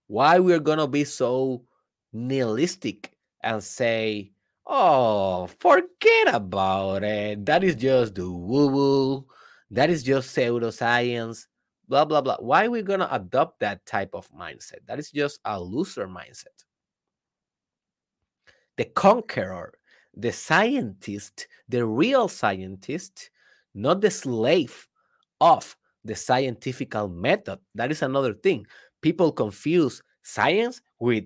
[0.08, 1.66] Why we're going to be so
[2.14, 3.12] nihilistic
[3.44, 4.32] and say,
[4.66, 7.46] oh, forget about it.
[7.46, 9.26] That is just the woo woo.
[9.70, 11.48] That is just pseudoscience.
[11.88, 12.38] Blah, blah, blah.
[12.40, 14.80] Why are we going to adopt that type of mindset?
[14.88, 16.66] That is just a loser mindset.
[18.78, 19.74] The conqueror,
[20.16, 23.30] the scientist, the real scientist,
[23.74, 24.88] not the slave
[25.40, 27.60] of the scientific method.
[27.76, 28.66] That is another thing.
[29.02, 31.26] People confuse science with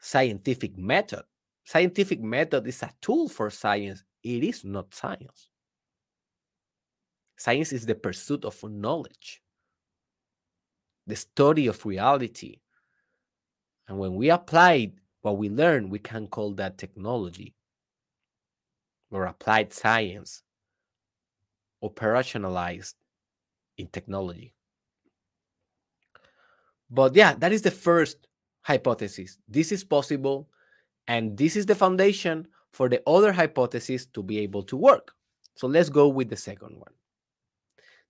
[0.00, 1.22] scientific method.
[1.70, 5.50] Scientific method is a tool for science, it is not science.
[7.36, 9.40] Science is the pursuit of knowledge,
[11.06, 12.56] the study of reality.
[13.86, 17.54] And when we apply what we learn, we can call that technology
[19.12, 20.42] or applied science,
[21.84, 22.94] operationalized
[23.78, 24.54] in technology.
[26.90, 28.26] But yeah, that is the first
[28.62, 29.38] hypothesis.
[29.46, 30.48] This is possible,
[31.10, 35.10] and this is the foundation for the other hypothesis to be able to work.
[35.56, 36.92] So let's go with the second one.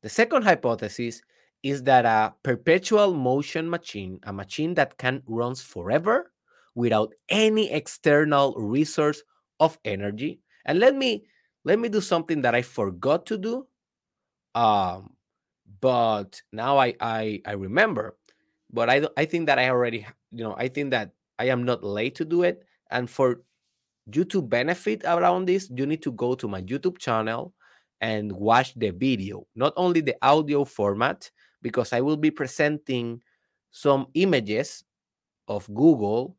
[0.02, 1.22] The second hypothesis
[1.62, 6.30] is that a perpetual motion machine, a machine that can run forever
[6.74, 9.22] without any external resource
[9.60, 10.40] of energy.
[10.66, 11.24] And let me
[11.64, 13.66] let me do something that I forgot to do.
[14.54, 15.16] Um,
[15.80, 18.18] but now I I, I remember.
[18.70, 21.82] But I I think that I already you know I think that I am not
[21.82, 22.66] late to do it.
[22.90, 23.42] And for
[24.12, 27.54] you to benefit around this, you need to go to my YouTube channel
[28.00, 31.30] and watch the video, not only the audio format,
[31.62, 33.20] because I will be presenting
[33.70, 34.84] some images
[35.48, 36.36] of Google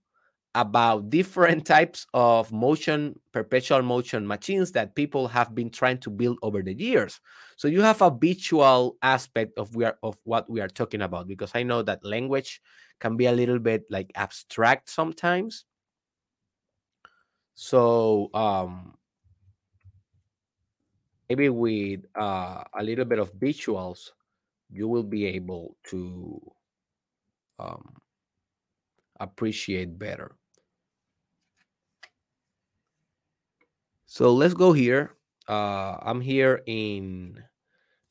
[0.56, 6.38] about different types of motion perpetual motion machines that people have been trying to build
[6.42, 7.22] over the years.
[7.56, 11.28] So you have a visual aspect of we are of what we are talking about
[11.28, 12.62] because i know that language
[13.00, 15.66] can be a little bit like abstract sometimes
[17.54, 18.96] so um
[21.30, 24.12] maybe with uh, a little bit of visuals
[24.70, 26.40] you will be able to
[27.60, 27.96] um,
[29.20, 30.36] appreciate better
[34.12, 35.16] So let's go here.
[35.48, 37.42] Uh, I'm here in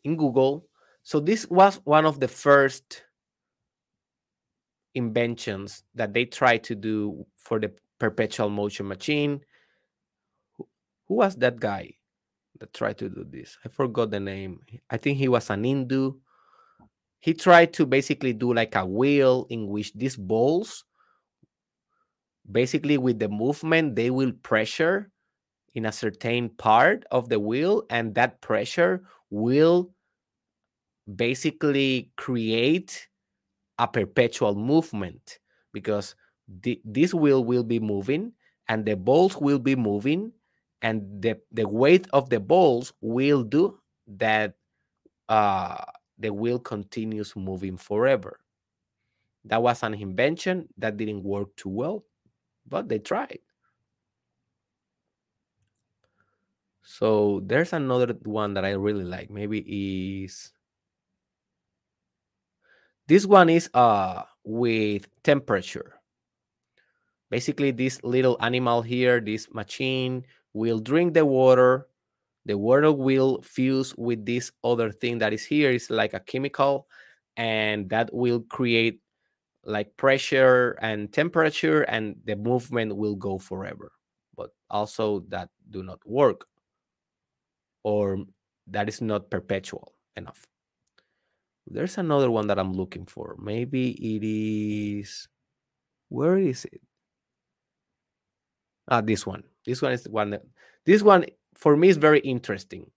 [0.02, 0.64] in Google.
[1.02, 3.04] So this was one of the first
[4.94, 7.70] inventions that they tried to do for the
[8.00, 9.42] perpetual motion machine.
[10.56, 10.66] Who,
[11.06, 11.94] who was that guy
[12.58, 13.56] that tried to do this?
[13.64, 14.60] I forgot the name.
[14.90, 16.14] I think he was an Hindu.
[17.20, 20.84] He tried to basically do like a wheel in which these balls,
[22.50, 25.10] basically with the movement, they will pressure
[25.74, 29.92] in a certain part of the wheel and that pressure will
[31.14, 33.08] basically create
[33.78, 35.38] a perpetual movement
[35.72, 36.14] because
[36.62, 38.32] the, this wheel will be moving
[38.68, 40.32] and the balls will be moving
[40.82, 44.54] and the, the weight of the balls will do that
[45.28, 45.84] uh,
[46.18, 48.40] the wheel continues moving forever
[49.44, 52.04] that was an invention that didn't work too well
[52.66, 53.40] but they tried
[56.82, 59.30] So there's another one that I really like.
[59.30, 59.60] Maybe
[60.24, 60.52] is
[63.06, 65.99] this one is uh with temperature.
[67.30, 71.86] Basically, this little animal here, this machine, will drink the water.
[72.46, 75.70] The water will fuse with this other thing that is here.
[75.70, 76.88] It's like a chemical,
[77.36, 79.00] and that will create
[79.64, 83.92] like pressure and temperature, and the movement will go forever.
[84.36, 86.46] But also that do not work
[87.82, 88.24] or
[88.66, 90.46] that is not perpetual enough.
[91.66, 93.36] There's another one that I'm looking for.
[93.40, 95.28] Maybe it is.
[96.08, 96.80] Where is it?
[98.90, 99.44] Ah, this one.
[99.64, 100.38] This one is one.
[100.84, 101.24] This one
[101.54, 102.90] for me is very interesting.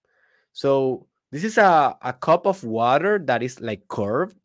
[0.54, 4.38] So this is a, a cup of water that is like curved.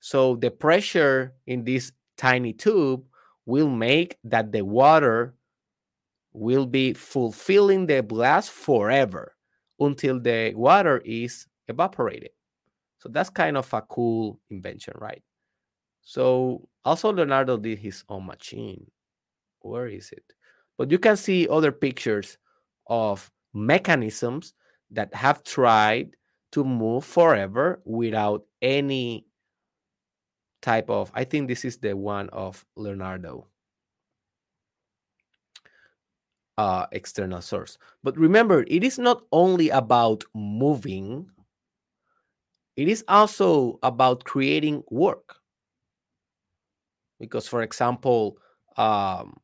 [0.00, 3.04] So the pressure in this tiny tube
[3.46, 5.34] will make that the water
[6.32, 9.34] will be fulfilling the blast forever
[9.80, 12.30] until the water is evaporated.
[12.98, 15.22] So that's kind of a cool invention, right?
[16.02, 18.90] So also Leonardo did his own machine.
[19.60, 20.35] Where is it?
[20.78, 22.38] But you can see other pictures
[22.86, 24.54] of mechanisms
[24.90, 26.16] that have tried
[26.52, 29.26] to move forever without any
[30.62, 33.46] type of I think this is the one of Leonardo
[36.58, 37.78] uh, external source.
[38.02, 41.30] But remember, it is not only about moving,
[42.76, 45.36] it is also about creating work.
[47.18, 48.36] Because, for example,
[48.76, 49.36] um,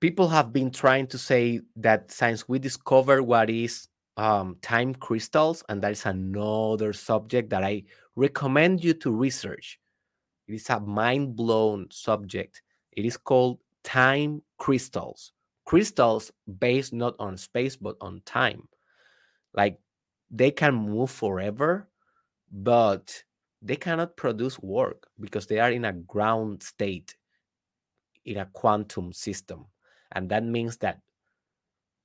[0.00, 5.62] people have been trying to say that since we discovered what is um, time crystals,
[5.68, 7.84] and that is another subject that I
[8.14, 9.78] recommend you to research.
[10.48, 12.62] It is a mind blown subject
[12.96, 15.32] it is called time crystals.
[15.66, 18.68] Crystals based not on space but on time.
[19.54, 19.78] Like
[20.30, 21.88] they can move forever,
[22.50, 23.22] but
[23.62, 27.16] they cannot produce work because they are in a ground state
[28.24, 29.66] in a quantum system.
[30.12, 31.00] And that means that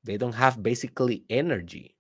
[0.04, 1.96] they don't have basically energy.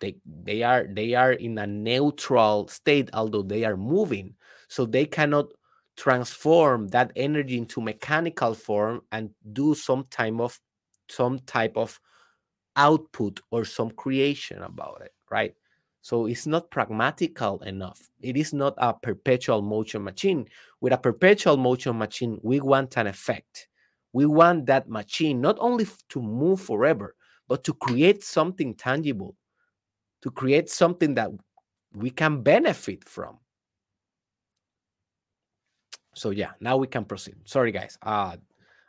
[0.00, 4.34] They, they are they are in a neutral state although they are moving.
[4.68, 5.52] So they cannot
[5.96, 10.58] transform that energy into mechanical form and do some type of
[11.08, 12.00] some type of
[12.74, 15.54] output or some creation about it right?
[16.02, 18.00] So it's not pragmatical enough.
[18.20, 20.48] It is not a perpetual motion machine.
[20.80, 23.68] With a perpetual motion machine we want an effect
[24.12, 27.14] we want that machine not only to move forever
[27.48, 29.36] but to create something tangible
[30.20, 31.30] to create something that
[31.94, 33.38] we can benefit from
[36.14, 37.36] so yeah, now we can proceed.
[37.44, 37.98] Sorry, guys.
[38.02, 38.36] Uh,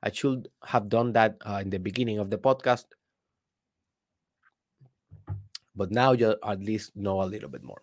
[0.02, 2.86] I should have done that uh, in the beginning of the podcast,
[5.76, 7.82] but now you at least know a little bit more.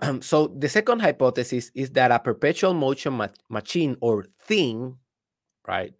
[0.20, 4.96] so the second hypothesis is that a perpetual motion ma machine or thing,
[5.68, 5.92] right?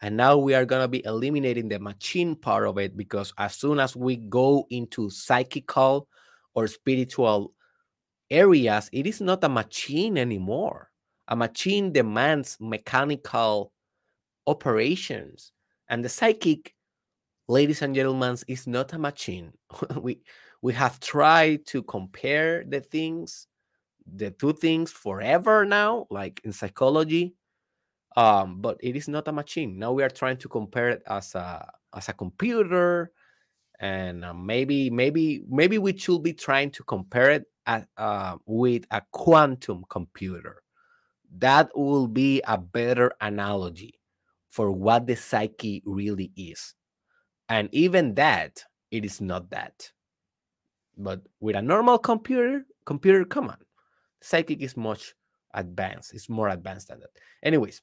[0.00, 3.54] And now we are going to be eliminating the machine part of it because as
[3.54, 6.08] soon as we go into psychical
[6.54, 7.52] or spiritual
[8.30, 10.90] areas, it is not a machine anymore.
[11.28, 13.72] A machine demands mechanical
[14.46, 15.52] operations,
[15.88, 16.74] and the psychic,
[17.46, 19.52] ladies and gentlemen, is not a machine.
[20.00, 20.20] we
[20.62, 23.46] we have tried to compare the things,
[24.04, 27.34] the two things forever now, like in psychology,
[28.16, 29.78] um, but it is not a machine.
[29.78, 33.12] Now we are trying to compare it as a as a computer,
[33.80, 38.84] and uh, maybe maybe maybe we should be trying to compare it at, uh, with
[38.90, 40.62] a quantum computer.
[41.38, 44.00] That will be a better analogy
[44.48, 46.74] for what the psyche really is.
[47.48, 49.90] And even that, it is not that.
[50.96, 53.56] But with a normal computer, computer, come on,
[54.20, 55.14] psychic is much
[55.54, 56.12] advanced.
[56.12, 57.10] It's more advanced than that.
[57.42, 57.80] Anyways,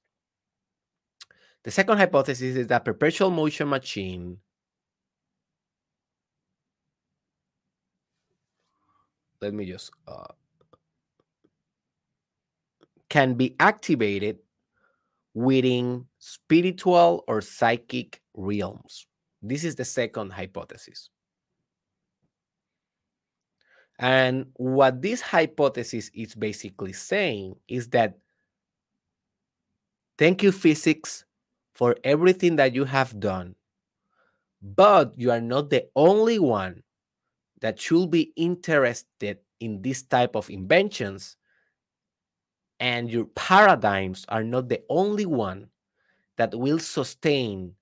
[1.63, 4.37] the second hypothesis is that perpetual motion machine
[9.41, 10.27] let me just uh,
[13.09, 14.37] can be activated
[15.33, 19.07] within spiritual or psychic realms.
[19.41, 21.09] This is the second hypothesis.
[23.97, 28.17] And what this hypothesis is basically saying is that
[30.17, 31.25] thank you, physics,
[31.79, 33.55] for everything that you have done,
[34.61, 36.83] but you are not the only one
[37.61, 41.37] that should be interested in this type of inventions
[42.81, 45.69] and your paradigms are not the only one
[46.35, 47.75] that will sustain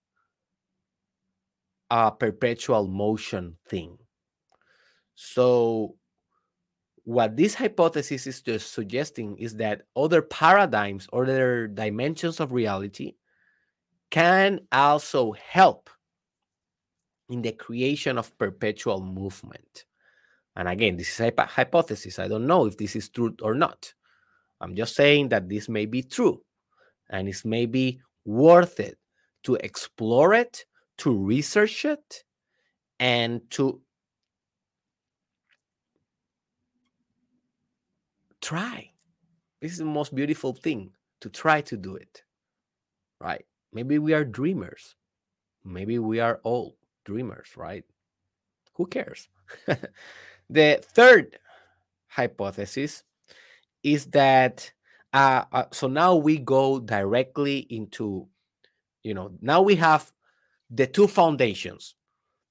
[1.89, 3.97] a perpetual motion thing.
[5.15, 5.95] So,
[7.03, 13.15] what this hypothesis is just suggesting is that other paradigms, other dimensions of reality
[14.09, 15.89] can also help
[17.29, 19.85] in the creation of perpetual movement.
[20.55, 22.19] And again, this is a hypothesis.
[22.19, 23.93] I don't know if this is true or not.
[24.59, 26.41] I'm just saying that this may be true
[27.09, 28.97] and it's maybe worth it
[29.43, 30.65] to explore it,
[30.99, 32.23] to research it,
[32.99, 33.81] and to
[38.41, 38.89] try.
[39.61, 40.91] This is the most beautiful thing
[41.21, 42.23] to try to do it.
[43.21, 43.45] Right?
[43.77, 44.95] Maybe we are dreamers.
[45.63, 47.83] Maybe we are all dreamers, right?
[48.73, 49.29] Who cares?
[50.49, 51.37] the third
[52.07, 53.03] hypothesis
[53.83, 54.71] is that
[55.13, 58.27] uh, uh, so now we go directly into
[59.03, 60.11] you know now we have
[60.71, 61.93] the two foundations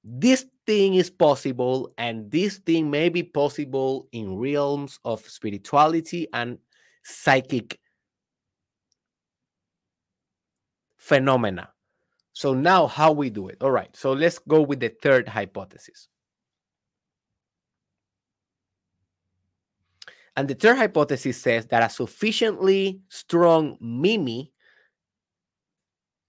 [0.04, 6.58] this thing is possible and this thing may be possible in realms of spirituality and
[7.02, 7.80] psychic
[11.06, 11.70] phenomena
[12.32, 16.08] so now how we do it all right so let's go with the third hypothesis
[20.36, 24.52] And the third hypothesis says that a sufficiently strong Mimi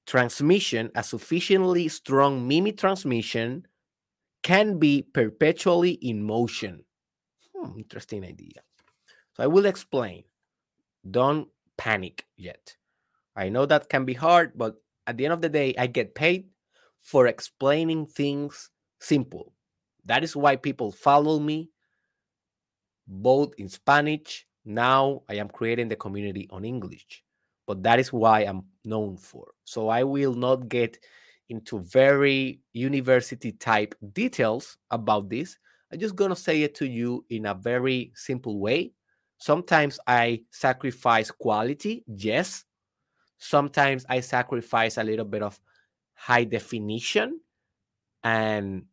[0.06, 3.68] transmission, a sufficiently strong Mimi transmission
[4.44, 6.86] can be perpetually in motion.
[7.54, 8.62] Hmm, interesting idea.
[9.34, 10.24] So I will explain.
[11.10, 12.78] Don't panic yet.
[13.38, 14.76] I know that can be hard, but
[15.06, 16.50] at the end of the day, I get paid
[17.00, 19.54] for explaining things simple.
[20.06, 21.70] That is why people follow me
[23.08, 24.46] both in Spanish.
[24.66, 27.24] Now I am creating the community on English,
[27.68, 29.54] but that is why I'm known for.
[29.64, 30.98] So I will not get
[31.50, 35.58] into very university type details about this.
[35.94, 38.92] I'm just going to say it to you in a very simple way.
[39.38, 42.66] Sometimes I sacrifice quality, yes.
[43.38, 45.60] Sometimes I sacrifice a little bit of
[46.14, 47.40] high definition
[48.24, 48.86] and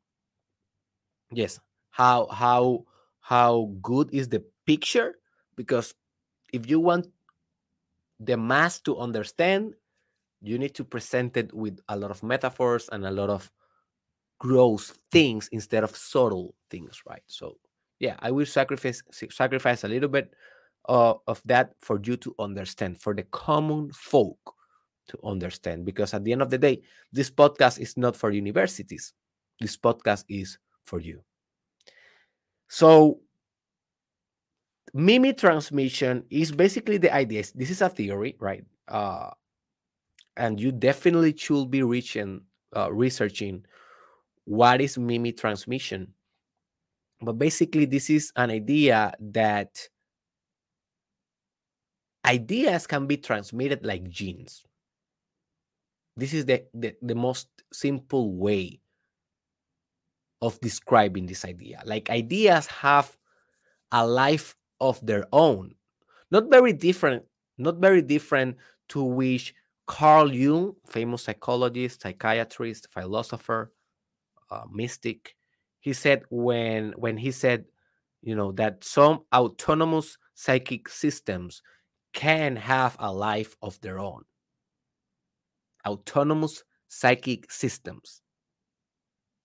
[1.32, 2.84] yes, how how
[3.20, 5.14] how good is the picture?
[5.56, 5.94] Because
[6.52, 7.08] if you want
[8.20, 9.74] the mass to understand
[10.40, 13.50] you need to present it with a lot of metaphors and a lot of
[14.38, 17.22] gross things instead of subtle things right?
[17.26, 17.56] So
[18.00, 20.34] yeah i will sacrifice sacrifice a little bit
[20.88, 24.54] uh, of that for you to understand for the common folk
[25.06, 26.80] to understand because at the end of the day
[27.12, 29.12] this podcast is not for universities
[29.60, 31.22] this podcast is for you
[32.68, 33.20] so
[34.94, 37.42] Mimi transmission is basically the idea.
[37.52, 38.64] This is a theory, right?
[38.86, 39.30] Uh,
[40.36, 42.42] and you definitely should be reaching,
[42.76, 43.66] uh, researching
[44.44, 46.14] what is Mimi transmission.
[47.20, 49.88] But basically, this is an idea that
[52.24, 54.64] ideas can be transmitted like genes.
[56.16, 58.80] This is the, the, the most simple way
[60.40, 61.82] of describing this idea.
[61.84, 63.16] Like ideas have
[63.90, 65.74] a life of their own.
[66.30, 67.24] Not very different,
[67.58, 68.56] not very different
[68.90, 69.54] to which
[69.86, 73.72] Carl Jung, famous psychologist, psychiatrist, philosopher,
[74.50, 75.36] uh, mystic,
[75.80, 77.66] he said when when he said,
[78.22, 81.62] you know, that some autonomous psychic systems
[82.14, 84.24] can have a life of their own.
[85.86, 88.22] Autonomous psychic systems,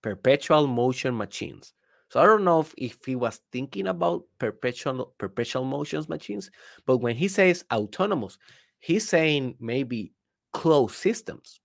[0.02, 1.74] perpetual motion machines.
[2.08, 6.50] So I don't know if, if he was thinking about perpetual perpetual motions machines,
[6.86, 8.38] but when he says autonomous,
[8.78, 10.12] he's saying maybe
[10.52, 11.60] closed systems,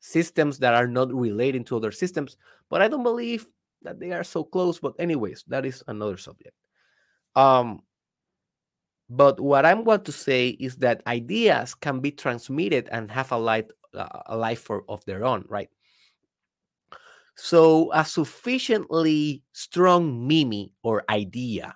[0.00, 2.36] systems that are not relating to other systems.
[2.68, 3.46] But I don't believe
[3.82, 4.78] that they are so close.
[4.78, 6.56] But anyways, that is another subject.
[7.34, 7.82] Um,
[9.10, 13.38] but what I'm going to say is that ideas can be transmitted and have a
[13.38, 15.68] life, uh, a life for, of their own, right?
[17.36, 21.74] So a sufficiently strong mimi or idea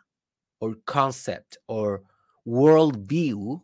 [0.60, 2.02] or concept or
[2.46, 3.62] worldview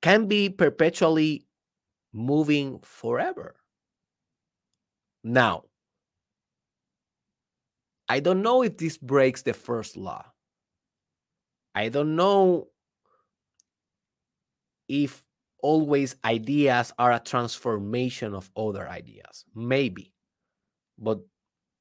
[0.00, 1.46] can be perpetually
[2.12, 3.56] moving forever.
[5.22, 5.64] Now,
[8.08, 10.31] I don't know if this breaks the first law.
[11.74, 12.68] I don't know
[14.88, 15.24] if
[15.62, 19.44] always ideas are a transformation of other ideas.
[19.54, 20.12] Maybe.
[20.98, 21.20] But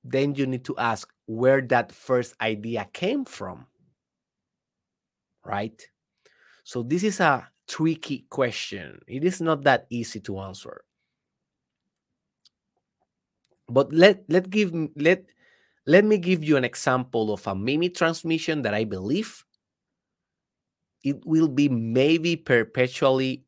[0.03, 3.67] then you need to ask where that first idea came from.
[5.43, 5.81] Right?
[6.63, 8.99] So this is a tricky question.
[9.07, 10.83] It is not that easy to answer.
[13.67, 15.25] But let let give let
[15.87, 19.43] let me give you an example of a mimi transmission that I believe
[21.03, 23.45] it will be maybe perpetually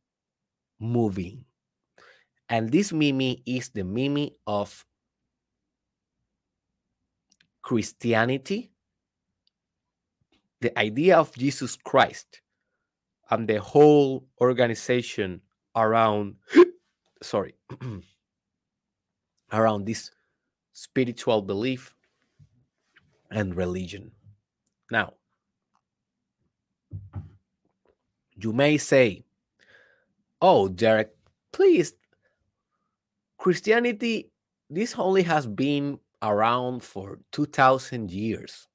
[0.79, 1.45] moving.
[2.49, 4.85] And this mimi is the mimi of
[7.61, 8.71] Christianity,
[10.61, 12.41] the idea of Jesus Christ,
[13.29, 15.41] and the whole organization
[15.75, 16.35] around,
[17.23, 17.55] sorry,
[19.51, 20.11] around this
[20.73, 21.95] spiritual belief
[23.31, 24.11] and religion.
[24.91, 25.13] Now,
[28.35, 29.23] you may say,
[30.41, 31.11] Oh, Derek,
[31.51, 31.93] please,
[33.37, 34.29] Christianity,
[34.69, 38.67] this only has been around for 2000 years.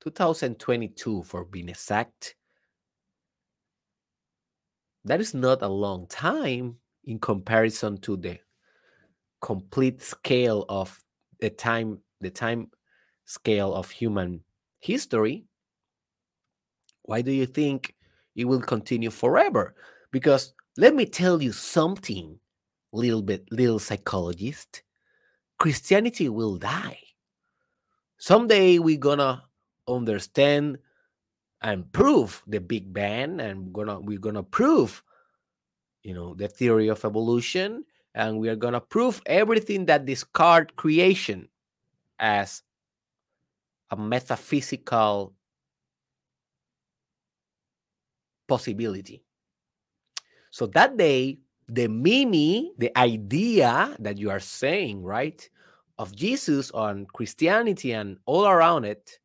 [0.00, 2.34] 2022, for being exact.
[5.04, 8.38] That is not a long time in comparison to the
[9.40, 10.98] complete scale of
[11.40, 12.70] the time, the time
[13.24, 14.42] scale of human
[14.80, 15.44] history.
[17.02, 17.94] Why do you think
[18.34, 19.74] it will continue forever?
[20.10, 22.38] Because let me tell you something,
[22.92, 24.82] little bit, little psychologist.
[25.58, 26.98] Christianity will die.
[28.18, 29.44] Someday we're gonna
[29.86, 30.78] understand
[31.62, 35.02] and prove the Big Bang, and gonna we're gonna prove,
[36.02, 41.48] you know, the theory of evolution, and we are gonna prove everything that discard creation
[42.18, 42.62] as
[43.90, 45.34] a metaphysical
[48.46, 49.22] possibility.
[50.50, 51.38] So that day,
[51.68, 55.48] the mimi, the idea that you are saying, right,
[55.98, 59.18] of Jesus on Christianity and all around it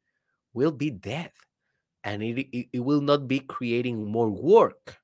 [0.53, 1.32] will be dead.
[2.03, 4.97] And it, it, it will not be creating more work.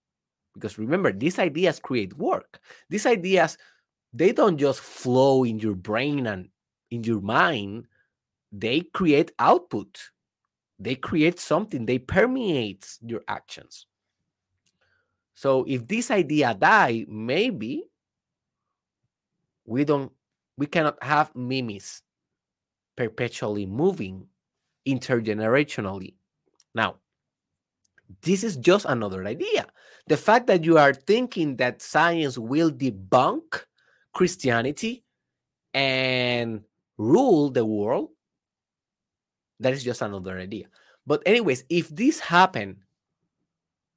[0.53, 2.59] Because remember, these ideas create work.
[2.89, 3.57] These ideas,
[4.13, 6.49] they don't just flow in your brain and
[6.91, 7.87] in your mind,
[8.51, 9.99] they create output.
[10.79, 13.85] They create something, they permeate your actions.
[15.35, 17.83] So if this idea die, maybe
[19.65, 20.11] we don't
[20.57, 22.01] we cannot have mimes
[22.95, 24.27] perpetually moving
[24.87, 26.13] intergenerationally.
[26.73, 26.95] Now,
[28.21, 29.67] this is just another idea.
[30.07, 33.65] The fact that you are thinking that science will debunk
[34.13, 35.03] Christianity
[35.73, 36.61] and
[36.97, 38.11] rule the world,
[39.59, 40.67] that is just another idea.
[41.05, 42.77] But, anyways, if this happened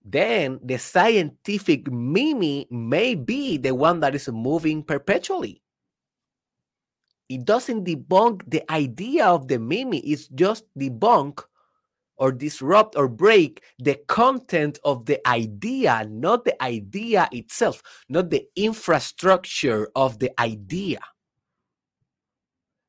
[0.05, 5.62] then the scientific mimi may be the one that is moving perpetually.
[7.28, 11.42] It doesn't debunk the idea of the mimi, it's just debunk
[12.16, 18.46] or disrupt or break the content of the idea, not the idea itself, not the
[18.57, 21.01] infrastructure of the idea.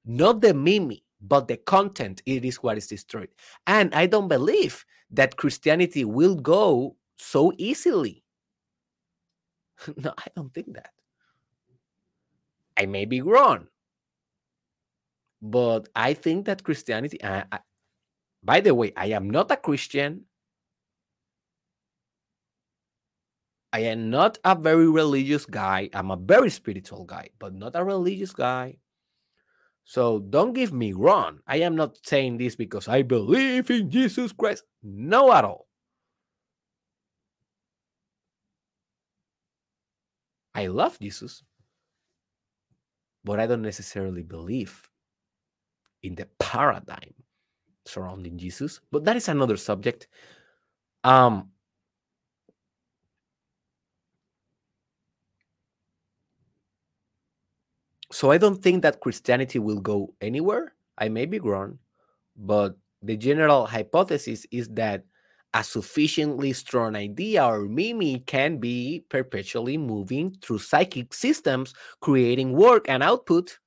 [0.06, 3.30] Not the mimi, but the content, it is what is destroyed.
[3.68, 8.24] And I don't believe that Christianity will go so easily.
[9.98, 10.92] no, I don't think that.
[12.78, 13.68] I may be wrong,
[15.42, 17.60] but I think that Christianity, I, I,
[18.44, 20.26] By the way, I am not a Christian.
[23.74, 25.90] I am not a very religious guy.
[25.94, 28.78] I'm a very spiritual guy, but not a religious guy.
[29.86, 31.40] So don't give me wrong.
[31.48, 34.66] I am not saying this because I believe in Jesus Christ.
[34.84, 35.69] No, at all.
[40.56, 41.44] I love Jesus,
[43.24, 44.90] but I don't necessarily believe
[46.04, 47.14] in the paradigm
[47.86, 48.80] surrounding Jesus.
[48.92, 50.08] But that is another subject.
[51.04, 51.50] Um,
[58.12, 60.74] so I don't think that Christianity will go anywhere.
[60.98, 61.80] I may be wrong,
[62.36, 65.06] but the general hypothesis is that
[65.54, 72.86] a sufficiently strong idea or mimi can be perpetually moving through psychic systems, creating work
[72.88, 73.58] and output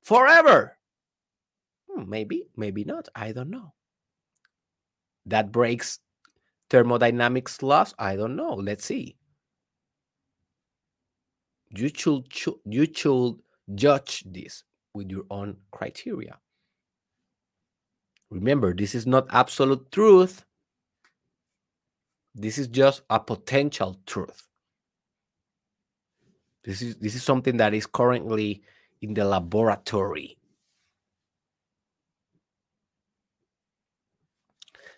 [0.00, 0.78] forever.
[1.90, 3.08] Hmm, maybe, maybe not.
[3.14, 3.72] I don't know.
[5.26, 5.98] That breaks
[6.70, 7.94] thermodynamics laws.
[7.98, 8.54] I don't know.
[8.54, 9.16] Let's see.
[11.70, 12.26] You should
[12.64, 13.40] you should
[13.74, 14.62] judge this
[14.92, 16.38] with your own criteria.
[18.30, 20.44] Remember, this is not absolute truth.
[22.34, 24.48] This is just a potential truth.
[26.64, 28.62] This is this is something that is currently
[29.02, 30.38] in the laboratory.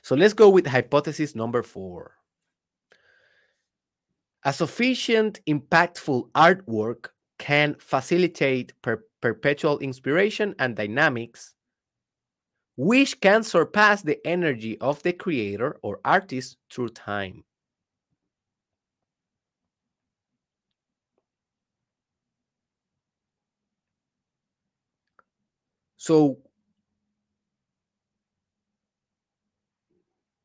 [0.03, 2.13] So let's go with hypothesis number four.
[4.45, 7.09] A sufficient impactful artwork
[7.39, 11.56] can facilitate per perpetual inspiration and dynamics,
[12.77, 17.45] which can surpass the energy of the creator or artist through time.
[25.97, 26.39] So,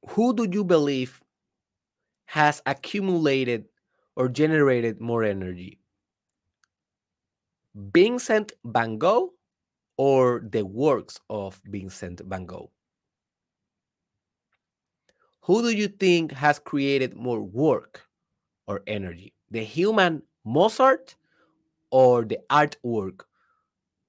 [0.09, 1.23] who do you believe
[2.25, 3.65] has accumulated
[4.15, 5.79] or generated more energy?
[7.75, 9.33] Vincent van Gogh
[10.01, 12.71] or the works of Vincent van Gogh?
[15.41, 18.01] Who do you think has created more work
[18.65, 19.35] or energy?
[19.51, 21.15] The human Mozart
[21.91, 23.25] or the artwork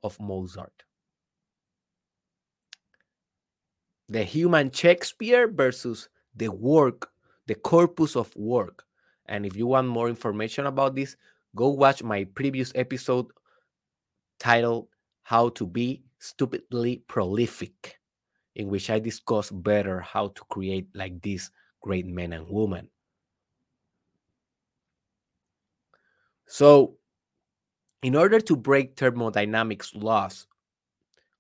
[0.03, 0.83] of Mozart?
[4.09, 7.11] The human Shakespeare versus the work,
[7.49, 8.87] the corpus of work.
[9.27, 11.17] And if you want more information about this,
[11.55, 13.27] go watch my previous episode
[14.41, 14.89] titled
[15.23, 17.99] How to Be Stupidly Prolific,
[18.55, 21.51] in which I discuss better how to create like these
[21.81, 22.89] great men and women.
[26.47, 26.97] So,
[28.03, 30.47] in order to break thermodynamics laws,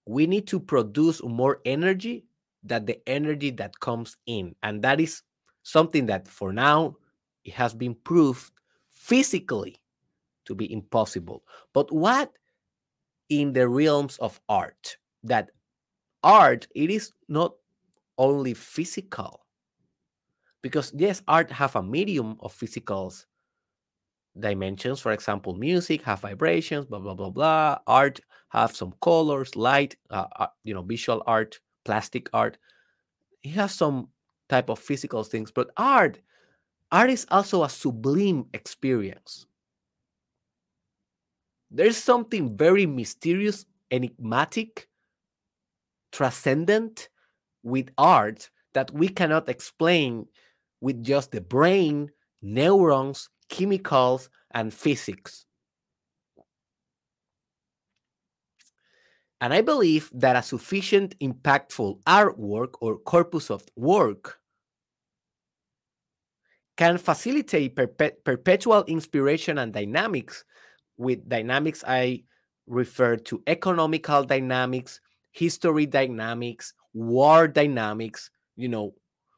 [0.06, 2.24] we need to produce more energy
[2.62, 4.54] than the energy that comes in.
[4.62, 5.22] And that is
[5.62, 6.96] something that for now
[7.44, 8.50] it has been proved
[8.90, 9.82] physically
[10.44, 11.42] to be impossible.
[11.72, 12.32] But what
[13.28, 15.50] in the realms of art that
[16.22, 17.54] art it is not
[18.18, 19.40] only physical.
[20.62, 23.26] Because yes art have a medium of physicals
[24.38, 27.78] dimensions for example music have vibrations blah blah blah blah.
[27.86, 32.58] Art have some colors light uh, uh, you know visual art plastic art.
[33.42, 34.08] It has some
[34.48, 36.18] type of physical things but art
[36.92, 39.46] art is also a sublime experience
[41.72, 44.88] there's something very mysterious, enigmatic,
[46.12, 47.08] transcendent
[47.62, 50.26] with art that we cannot explain
[50.80, 52.10] with just the brain,
[52.42, 55.46] neurons, chemicals, and physics.
[59.40, 64.38] And I believe that a sufficient impactful artwork or corpus of work
[66.76, 70.44] can facilitate perpet perpetual inspiration and dynamics
[70.96, 72.24] with dynamics, I
[72.66, 75.00] refer to economical dynamics,
[75.32, 78.30] history dynamics, war dynamics.
[78.56, 78.94] You know,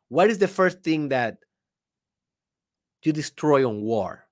[0.09, 1.39] what is the first thing that
[3.03, 4.27] you destroy on war?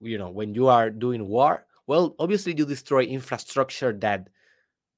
[0.00, 4.28] You know, when you are doing war, well, obviously you destroy infrastructure that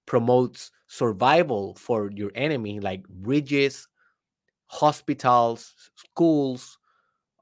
[0.06, 3.86] promotes survival for your enemy, like bridges,
[4.66, 6.78] hospitals, schools,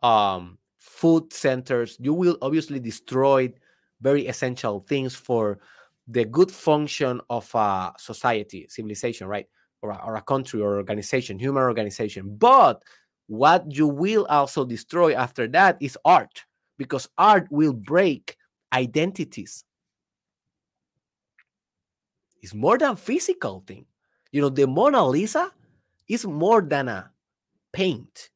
[0.02, 1.96] um, food centers.
[1.98, 3.52] You will obviously destroy
[4.00, 5.58] very essential things for
[6.06, 9.46] the good function of a society, civilization, right?
[9.82, 12.36] Or a, or a country or organization, human organization.
[12.36, 12.82] But
[13.26, 16.44] what you will also destroy after that is art,
[16.78, 18.36] because art will break
[18.72, 19.64] identities.
[22.42, 23.84] It's more than physical thing.
[24.32, 25.52] You know, the Mona Lisa
[26.08, 27.10] is more than a
[27.72, 28.30] paint.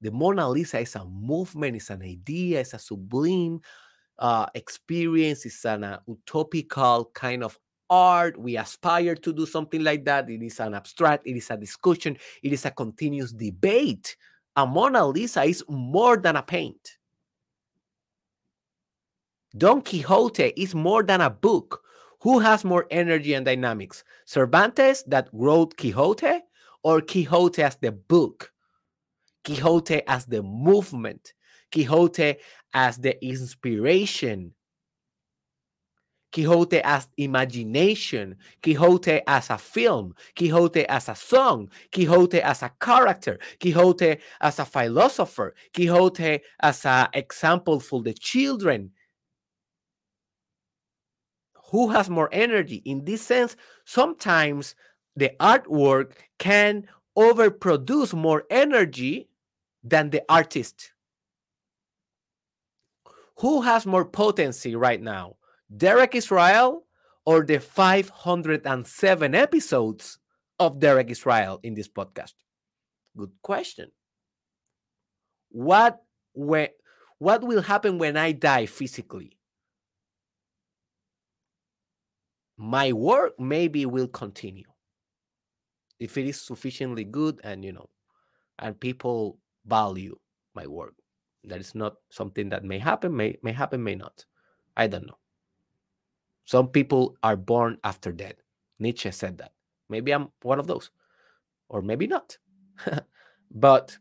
[0.00, 3.60] The Mona Lisa is a movement, it's an idea, it's a sublime
[4.18, 7.58] uh, experience, it's an uh, utopical kind of
[7.90, 8.38] art.
[8.38, 10.30] We aspire to do something like that.
[10.30, 14.16] It is an abstract, it is a discussion, it is a continuous debate.
[14.56, 16.98] A Mona Lisa is more than a paint.
[19.56, 21.82] Don Quixote is more than a book.
[22.20, 24.02] Who has more energy and dynamics?
[24.24, 26.40] Cervantes that wrote Quixote
[26.82, 28.52] or Quixote as the book?
[29.44, 31.34] Quixote as the movement,
[31.70, 32.36] Quixote
[32.74, 34.52] as the inspiration,
[36.32, 43.38] Quixote as imagination, Quixote as a film, Quixote as a song, Quixote as a character,
[43.60, 48.90] Quixote as a philosopher, Quixote as an example for the children.
[51.70, 52.82] Who has more energy?
[52.84, 53.54] In this sense,
[53.84, 54.74] sometimes
[55.14, 59.28] the artwork can overproduce more energy
[59.84, 60.93] than the artist.
[63.38, 65.36] Who has more potency right now?
[65.74, 66.86] Derek Israel
[67.26, 70.18] or the 507 episodes
[70.58, 72.34] of Derek Israel in this podcast?
[73.16, 73.90] Good question.
[75.50, 76.02] What
[76.34, 76.68] when
[77.18, 79.38] what will happen when I die physically?
[82.56, 84.66] My work maybe will continue
[85.98, 87.88] if it is sufficiently good and you know
[88.58, 90.16] and people value
[90.54, 90.94] my work
[91.44, 94.24] that is not something that may happen may may happen may not
[94.76, 95.18] i don't know
[96.44, 98.36] some people are born after death.
[98.78, 99.52] Nietzsche said that.
[99.88, 100.90] Maybe I'm one of those,
[101.68, 102.36] or maybe not.
[103.50, 103.96] but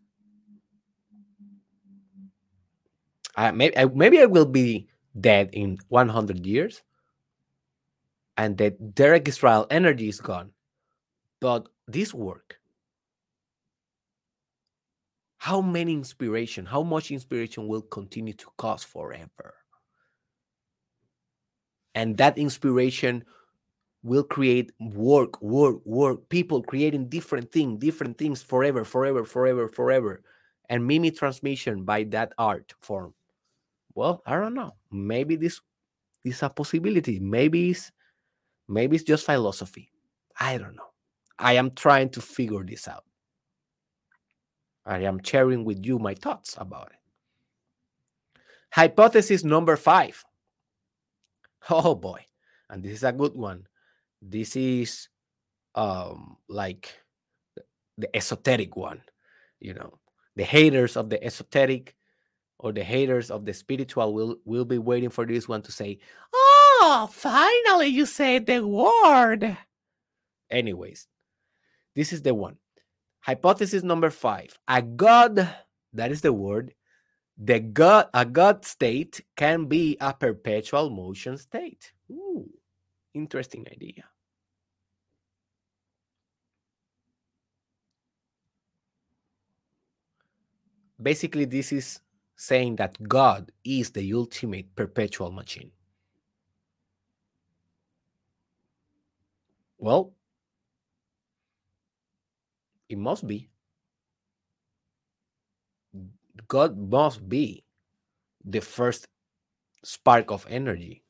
[3.36, 4.88] I, maybe, I, maybe I will be
[5.20, 6.82] dead in 100 years
[8.38, 10.52] and that Derek Israel energy is gone.
[11.40, 12.60] But this work,
[15.44, 19.56] how many inspiration, how much inspiration will continue to cost forever?
[21.96, 23.24] and that inspiration
[24.04, 30.22] will create work work work people creating different things different things forever forever forever forever.
[30.70, 33.14] And mimi transmission by that art form.
[33.96, 34.76] Well i don't know.
[34.92, 35.62] Maybe this
[36.24, 37.20] is a possibility.
[37.20, 37.92] Maybe it's
[38.68, 39.90] maybe it's just philosophy.
[40.40, 40.92] I don't know.
[41.38, 43.04] I am trying to figure this out
[44.86, 47.00] i am sharing with you my thoughts about it
[48.72, 50.24] hypothesis number five
[51.70, 52.26] Oh boy.
[52.70, 53.68] And this is a good one.
[54.22, 55.08] This is
[55.76, 56.92] um like
[57.98, 59.02] the esoteric one,
[59.60, 60.00] you know.
[60.36, 61.96] The haters of the esoteric
[62.58, 66.00] or the haters of the spiritual will will be waiting for this one to say,
[66.34, 69.58] "Oh, finally you said the word."
[70.50, 71.08] Anyways,
[71.96, 72.58] this is the one.
[73.24, 74.60] Hypothesis number 5.
[74.68, 75.50] A god,
[75.94, 76.74] that is the word,
[77.38, 81.94] the God, a God state can be a perpetual motion state.
[82.12, 82.50] Ooh,
[83.14, 84.04] interesting idea.
[91.02, 92.02] Basically, this is
[92.36, 95.72] saying that God is the ultimate perpetual machine.
[99.78, 100.14] Well,
[102.94, 103.50] it must be.
[106.48, 107.64] God must be
[108.46, 109.08] the first
[109.84, 111.04] spark of energy.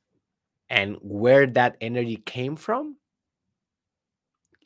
[0.70, 2.96] And where that energy came from,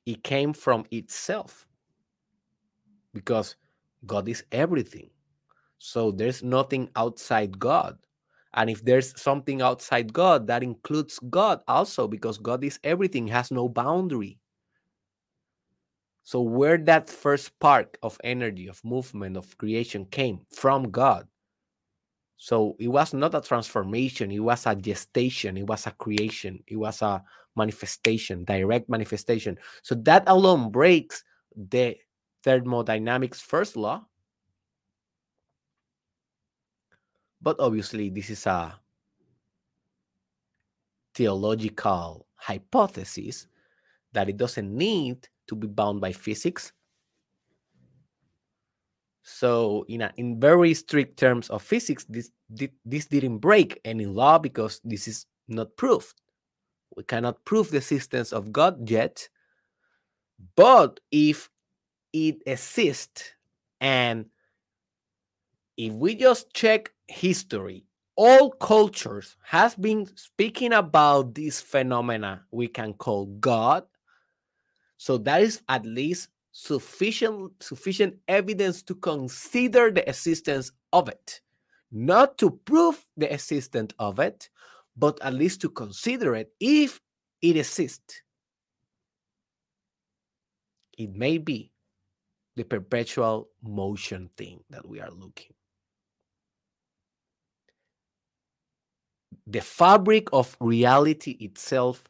[0.05, 1.65] it came from itself.
[3.13, 3.55] Because
[4.05, 5.09] God is everything.
[5.80, 7.97] So there's nothing outside God.
[8.53, 13.51] And if there's something outside God, that includes God also, because God is everything, has
[13.51, 14.39] no boundary.
[16.28, 21.25] So, where that first spark of energy, of movement, of creation came from God.
[22.36, 26.75] So, it was not a transformation, it was a gestation, it was a creation, it
[26.75, 27.23] was a
[27.55, 29.57] manifestation, direct manifestation.
[29.84, 31.23] So, that alone breaks
[31.55, 31.95] the
[32.43, 34.03] thermodynamics first law.
[37.41, 38.78] But obviously, this is a
[41.15, 43.47] theological hypothesis
[44.11, 46.72] that it doesn't need to be bound by physics.
[49.24, 52.32] So, in a, in very strict terms of physics, this
[52.86, 56.14] this didn't break any law because this is not proved.
[56.95, 59.28] We cannot prove the existence of God yet.
[60.56, 61.50] But if
[62.14, 63.32] it exists,
[63.82, 64.28] and
[65.76, 67.86] if we just check history,
[68.16, 73.84] all cultures has been speaking about this phenomena we can call God
[74.98, 81.41] so that is at least sufficient sufficient evidence to consider the existence of it.
[81.91, 84.50] Not to prove the existence of it
[84.98, 87.00] but at least to consider it if
[87.41, 88.22] it exists.
[90.98, 91.72] It may be
[92.56, 95.54] the perpetual motion thing that we are looking.
[99.45, 102.04] The fabric of reality itself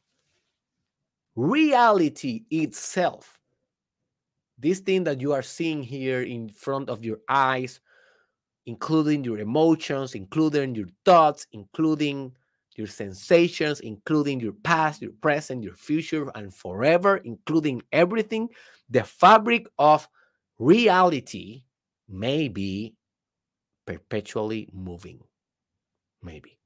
[1.37, 3.37] reality itself
[4.59, 7.79] this thing that you are seeing here in front of your eyes,
[8.65, 12.35] including your emotions, including your thoughts, including
[12.75, 18.49] your sensations, including your past, your present, your future, and forever, including everything,
[18.89, 20.07] the fabric of
[20.59, 21.63] reality
[22.09, 22.95] may be
[23.85, 25.19] perpetually moving.
[26.21, 26.56] Maybe.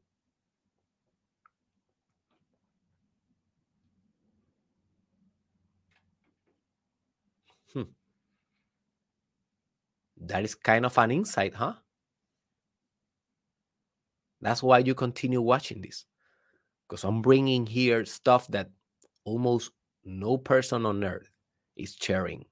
[10.21, 11.73] That is kind of an insight, huh?
[14.39, 16.05] That's why you continue watching this.
[16.87, 18.69] Because I'm bringing here stuff that
[19.23, 19.71] almost
[20.03, 21.29] no person on earth
[21.75, 22.45] is sharing.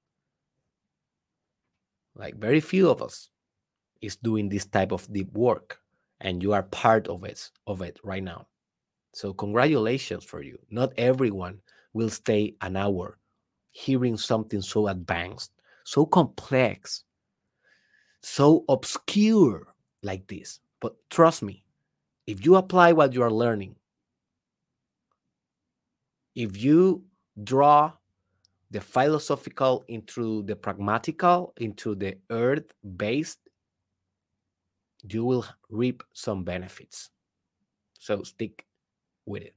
[2.14, 3.30] Like very few of us
[4.00, 5.80] is doing this type of deep work
[6.20, 8.46] and you are part of it of it right now.
[9.12, 10.58] So congratulations for you.
[10.70, 11.60] Not everyone
[11.92, 13.18] will stay an hour
[13.72, 15.52] hearing something so advanced,
[15.84, 17.04] so complex,
[18.22, 19.66] so obscure
[20.02, 20.60] like this.
[20.80, 21.62] But trust me,
[22.26, 23.76] if you apply what you are learning,
[26.34, 27.04] if you
[27.44, 27.92] draw
[28.70, 33.40] the philosophical into the pragmatical, into the earth based,
[35.08, 37.10] you will reap some benefits.
[37.98, 38.66] So stick
[39.26, 39.54] with it.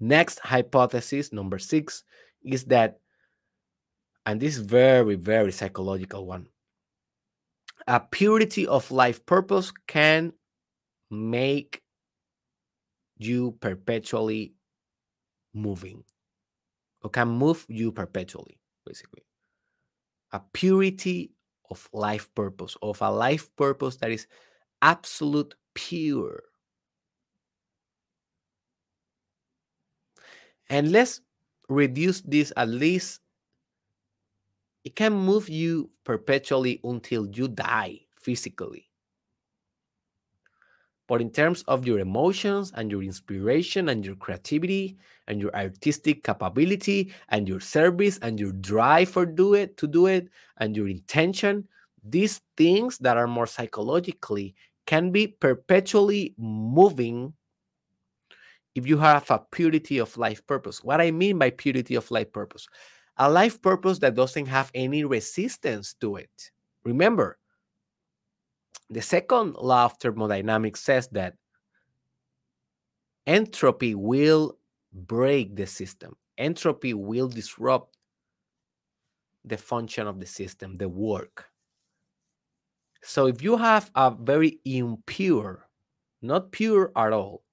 [0.00, 2.04] Next hypothesis, number six,
[2.42, 2.98] is that,
[4.24, 6.48] and this is very, very psychological one,
[7.86, 10.32] a purity of life purpose can
[11.10, 11.82] make
[13.16, 14.54] you perpetually
[15.54, 16.04] moving
[17.02, 19.22] or can move you perpetually, basically.
[20.32, 21.32] A purity
[21.70, 24.26] of life purpose, of a life purpose that is
[24.82, 26.42] absolute pure.
[30.68, 31.20] And let's
[31.68, 33.20] reduce this at least
[34.86, 38.88] it can move you perpetually until you die physically
[41.08, 46.22] but in terms of your emotions and your inspiration and your creativity and your artistic
[46.22, 50.28] capability and your service and your drive for do it to do it
[50.58, 51.66] and your intention
[52.04, 54.54] these things that are more psychologically
[54.86, 57.32] can be perpetually moving
[58.76, 60.84] if you have a purity of life purpose.
[60.84, 62.68] What I mean by purity of life purpose,
[63.18, 66.50] a life purpose that doesn't have any resistance to it.
[66.84, 67.38] Remember,
[68.90, 71.34] the second law of thermodynamics says that
[73.26, 74.58] entropy will
[74.92, 77.96] break the system, entropy will disrupt
[79.44, 81.46] the function of the system, the work.
[83.02, 85.68] So if you have a very impure,
[86.22, 87.44] not pure at all,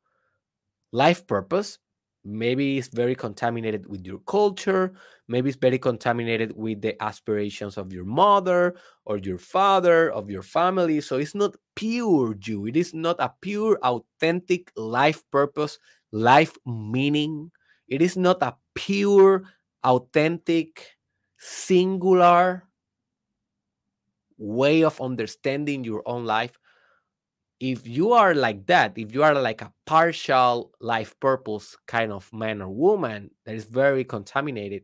[0.92, 1.78] life purpose
[2.26, 4.94] maybe it's very contaminated with your culture.
[5.28, 10.44] Maybe it's very contaminated with the aspirations of your mother or your father of your
[10.44, 11.02] family.
[11.02, 12.66] So it's not pure you.
[12.66, 15.80] It is not a pure authentic life purpose
[16.12, 17.52] life meaning.
[17.88, 19.44] It is not a pure
[19.84, 20.96] authentic
[21.38, 22.64] singular
[24.38, 26.58] way of understanding your own life
[27.64, 32.32] if you are like that, if you are like a partial life purpose kind of
[32.34, 34.84] man or woman that is very contaminated,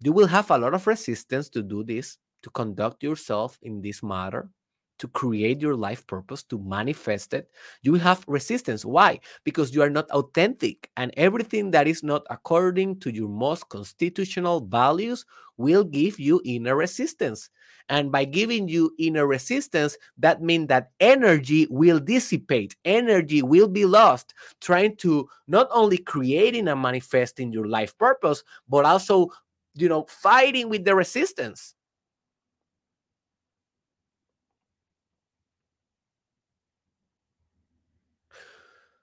[0.00, 4.02] you will have a lot of resistance to do this, to conduct yourself in this
[4.02, 4.50] matter
[4.98, 7.50] to create your life purpose, to manifest it,
[7.82, 8.84] you will have resistance.
[8.84, 9.18] Why?
[9.42, 14.60] Because you are not authentic, and everything that is not according to your most constitutional
[14.60, 15.24] values
[15.56, 17.50] will give you inner resistance.
[17.88, 23.84] And by giving you inner resistance, that means that energy will dissipate, energy will be
[23.84, 29.30] lost, trying to not only creating and manifesting your life purpose, but also,
[29.74, 31.74] you know, fighting with the resistance.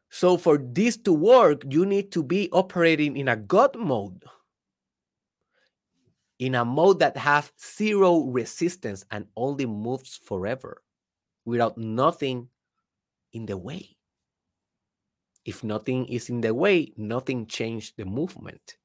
[0.10, 4.24] So for this to work, you need to be operating in a God mode,
[6.40, 10.82] in a mode that has zero resistance and only moves forever
[11.46, 12.50] without nothing
[13.34, 13.98] in the way.
[15.46, 18.78] If nothing is in the way, nothing changed the movement.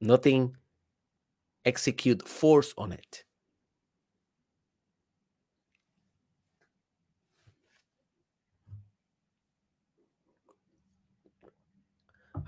[0.00, 0.56] nothing
[1.64, 3.24] execute force on it.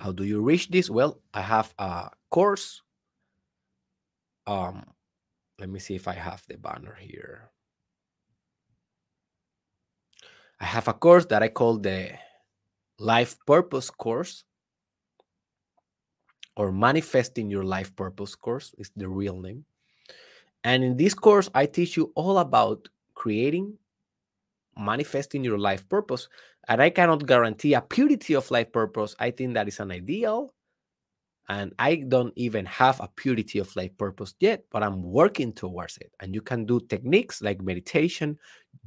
[0.03, 0.91] How do you reach this?
[0.91, 2.83] Well, I have a course.
[4.49, 4.83] Um,
[5.61, 7.53] let me see if I have the banner here.
[10.59, 12.19] I have a course that I call the
[12.99, 14.43] Life Purpose course
[16.57, 19.65] or Manifesting Your Life Purpose course is the real name.
[20.65, 23.79] And in this course, I teach you all about creating,
[24.77, 26.29] manifesting your life purpose.
[26.69, 29.15] And I cannot guarantee a purity of life purpose.
[29.19, 30.55] I think that is an ideal.
[31.49, 35.99] And I don't even have a purity of life purpose yet, but I'm working towards
[35.99, 36.13] it.
[36.21, 38.39] And you can do techniques like meditation,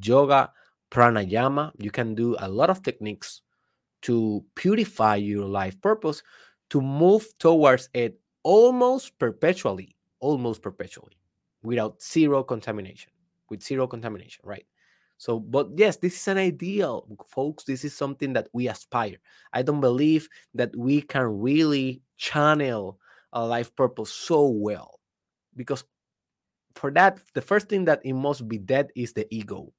[0.02, 0.52] yoga,
[0.90, 1.72] pranayama.
[1.78, 3.42] You can do a lot of techniques
[4.04, 6.24] to purify your life purpose
[6.70, 11.18] to move towards it almost perpetually, almost perpetually,
[11.64, 13.12] without zero contamination,
[13.50, 14.66] with zero contamination, right?
[15.18, 17.64] So, but yes, this is an ideal, folks.
[17.64, 19.18] This is something that we aspire.
[19.54, 23.00] I don't believe that we can really channel
[23.34, 25.00] a life purpose so well
[25.56, 25.84] because
[26.76, 29.72] for that, the first thing that it must be dead is the ego,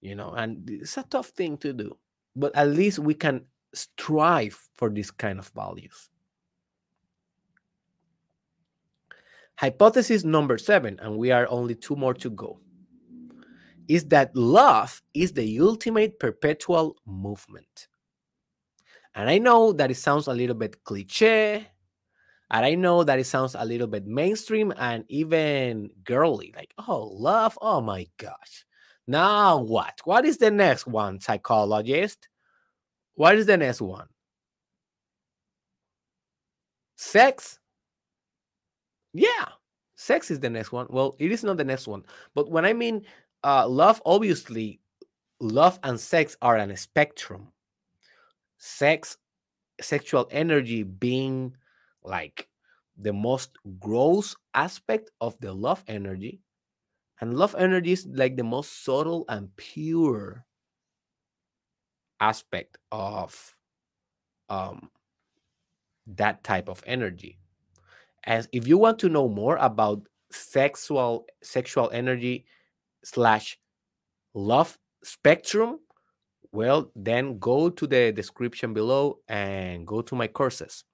[0.00, 1.96] you know, and it's a tough thing to do,
[2.34, 3.44] but at least we can
[3.74, 6.08] strive for this kind of values.
[9.56, 12.60] Hypothesis number seven, and we are only two more to go,
[13.88, 17.88] is that love is the ultimate perpetual movement.
[19.14, 21.68] And I know that it sounds a little bit cliche,
[22.50, 27.10] and I know that it sounds a little bit mainstream and even girly, like, oh,
[27.12, 28.64] love, oh my gosh.
[29.06, 30.00] Now what?
[30.04, 32.28] What is the next one, psychologist?
[33.14, 34.08] What is the next one?
[36.96, 37.58] Sex?
[39.12, 39.46] Yeah,
[39.94, 40.86] sex is the next one.
[40.90, 42.04] Well, it is not the next one.
[42.34, 43.04] But when I mean
[43.44, 44.80] uh, love, obviously,
[45.38, 47.52] love and sex are on a spectrum.
[48.58, 49.18] Sex,
[49.80, 51.54] sexual energy being
[52.02, 52.48] like
[52.96, 56.40] the most gross aspect of the love energy.
[57.20, 60.44] And love energy is like the most subtle and pure
[62.20, 63.56] aspect of
[64.48, 64.90] um,
[66.06, 67.38] that type of energy.
[68.24, 72.44] And if you want to know more about sexual sexual energy
[73.04, 73.58] slash
[74.34, 75.80] love spectrum,
[76.52, 80.84] well, then go to the description below and go to my courses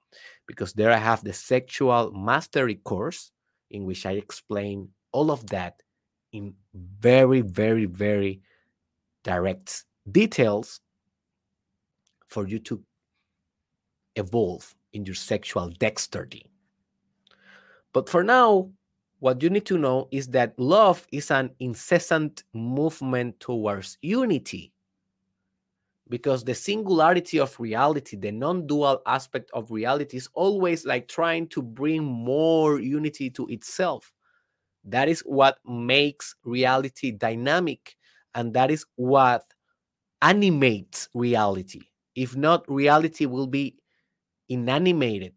[0.47, 3.31] because there I have the sexual mastery course
[3.71, 5.83] in which I explain all of that
[6.33, 8.41] in very, very, very
[9.23, 10.81] direct details
[12.29, 12.83] for you to
[14.17, 16.47] evolve in your sexual dexterity.
[17.93, 18.71] But for now,
[19.21, 24.73] what you need to know is that love is an incessant movement towards unity.
[26.09, 31.47] Because the singularity of reality, the non dual aspect of reality, is always like trying
[31.49, 34.13] to bring more unity to itself.
[34.85, 37.97] That is what makes reality dynamic,
[38.35, 39.45] and that is what
[40.23, 41.83] animates reality.
[42.17, 43.77] If not, reality will be
[44.49, 45.35] inanimated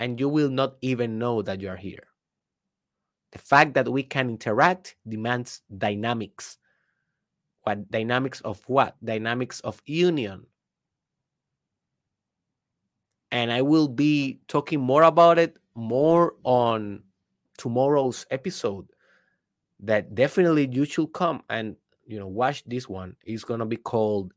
[0.00, 2.07] and you will not even know that you are here.
[3.32, 6.58] The fact that we can interact demands dynamics.
[7.62, 8.96] What dynamics of what?
[9.04, 10.46] Dynamics of union.
[13.30, 17.02] And I will be talking more about it more on
[17.58, 18.88] tomorrow's episode
[19.80, 21.76] that definitely you should come and
[22.06, 23.16] you know watch this one.
[23.24, 24.32] It's gonna be called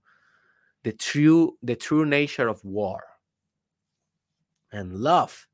[0.84, 3.02] the true the true nature of war
[4.72, 5.48] and love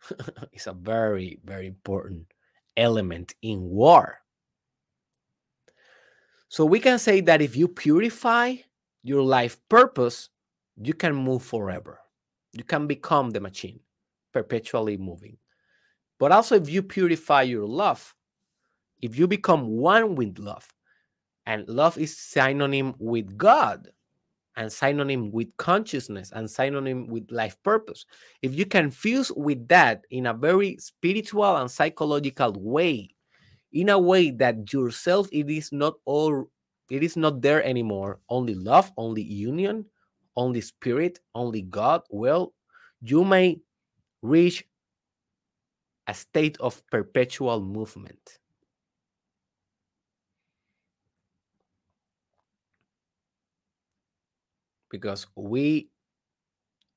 [0.52, 2.26] is a very very important
[2.80, 4.18] element in war.
[6.48, 8.56] So we can say that if you purify
[9.02, 10.30] your life purpose
[10.82, 12.00] you can move forever.
[12.52, 13.80] You can become the machine
[14.32, 15.36] perpetually moving.
[16.18, 18.14] But also if you purify your love
[19.02, 20.68] if you become one with love
[21.46, 23.88] and love is synonym with god
[24.56, 28.04] and synonym with consciousness and synonym with life purpose.
[28.42, 33.10] If you can fuse with that in a very spiritual and psychological way,
[33.72, 36.50] in a way that yourself it is not all
[36.90, 39.86] it is not there anymore, only love, only union,
[40.36, 42.52] only spirit, only God, well,
[43.00, 43.60] you may
[44.22, 44.64] reach
[46.08, 48.39] a state of perpetual movement.
[54.90, 55.88] Because we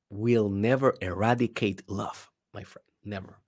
[0.10, 2.30] will never eradicate love.
[2.54, 2.86] my friend.
[3.04, 3.40] Never.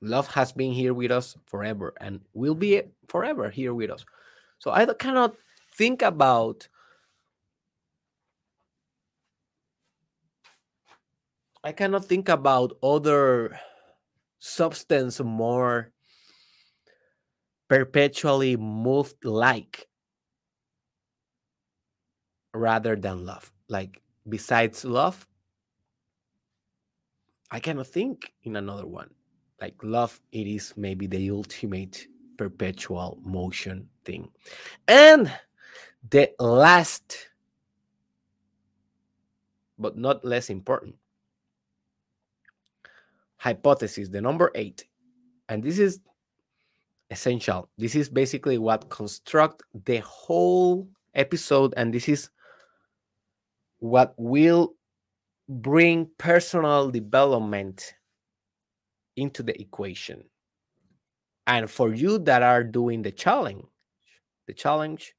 [0.00, 4.04] Love has been here with us forever and will be forever here with us.
[4.58, 5.34] So I cannot
[5.74, 6.68] think about
[11.64, 13.58] I cannot think about other
[14.38, 15.92] substance more
[17.68, 19.88] perpetually moved like
[22.54, 23.52] rather than love.
[23.68, 25.26] Like besides love,
[27.50, 29.10] I cannot think in another one.
[29.60, 34.30] Like love, it is maybe the ultimate perpetual motion thing.
[34.86, 35.32] And
[36.10, 37.28] the last,
[39.78, 40.94] but not less important,
[43.36, 44.84] hypothesis, the number eight,
[45.48, 46.00] and this is
[47.10, 47.68] essential.
[47.78, 52.30] This is basically what construct the whole episode, and this is
[53.78, 54.74] what will
[55.48, 57.94] bring personal development
[59.16, 60.24] into the equation.
[61.46, 63.64] And for you that are doing the challenge,
[64.46, 65.14] the challenge,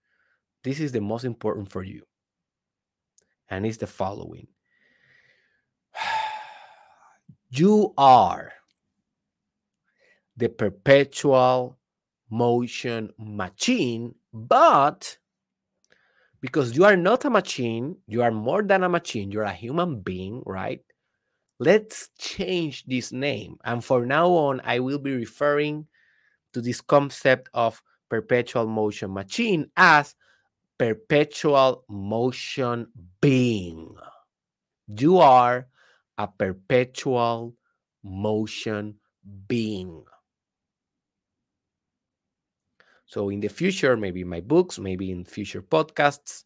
[0.63, 2.03] this is the most important for you.
[3.49, 4.47] And it's the following
[7.49, 8.53] You are
[10.37, 11.77] the perpetual
[12.29, 15.17] motion machine, but
[16.41, 20.01] because you are not a machine, you are more than a machine, you're a human
[20.01, 20.81] being, right?
[21.59, 23.57] Let's change this name.
[23.65, 25.87] And for now on, I will be referring
[26.53, 30.15] to this concept of perpetual motion machine as
[30.77, 32.87] perpetual motion
[33.21, 33.95] being.
[34.87, 35.67] You are
[36.17, 37.55] a perpetual
[38.03, 38.95] motion
[39.47, 40.03] being.
[43.09, 46.43] So in the future, maybe my books, maybe in future podcasts.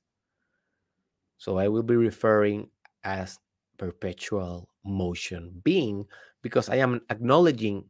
[1.37, 2.69] So I will be referring
[3.03, 3.37] as
[3.77, 6.05] perpetual motion being
[6.41, 7.83] because I am acknowledging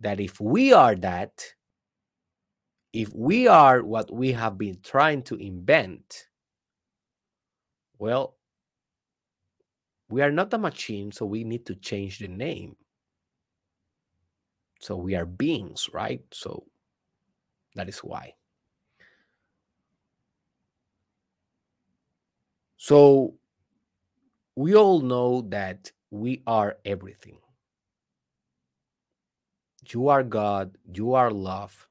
[0.00, 1.44] that if we are that,
[2.94, 6.28] if we are what we have been trying to invent,
[7.98, 8.36] well,
[10.08, 12.76] we are not a machine, so we need to change the name.
[14.80, 16.22] So we are beings, right?
[16.32, 16.64] So
[17.76, 18.34] that is why.
[22.76, 23.34] So
[24.56, 27.38] we all know that we are everything.
[29.88, 31.86] You are God, you are love.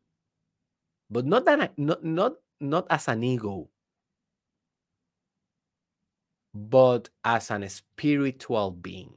[1.09, 3.69] But not that not not not as an ego,
[6.53, 9.15] but as an spiritual being,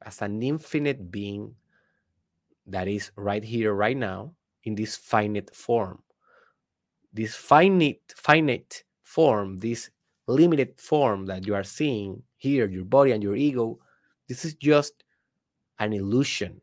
[0.00, 1.56] as an infinite being
[2.66, 4.32] that is right here, right now,
[4.64, 6.02] in this finite form.
[7.12, 9.90] This finite, finite form, this
[10.26, 13.78] limited form that you are seeing here, your body and your ego,
[14.28, 15.04] this is just
[15.78, 16.60] an illusion.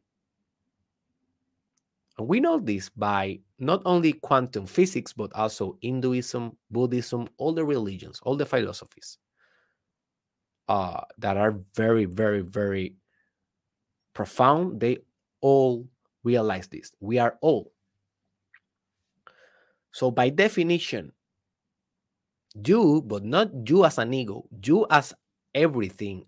[2.18, 7.66] And we know this by not only quantum physics, but also Hinduism, Buddhism, all the
[7.66, 9.18] religions, all the philosophies
[10.70, 12.96] uh, that are very, very, very
[14.14, 14.80] profound.
[14.80, 14.98] They
[15.42, 15.88] all
[16.24, 16.92] realize this.
[17.00, 17.72] We are all.
[19.98, 21.12] So, by definition,
[22.54, 25.12] you, but not you as an ego, you as
[25.56, 26.28] everything,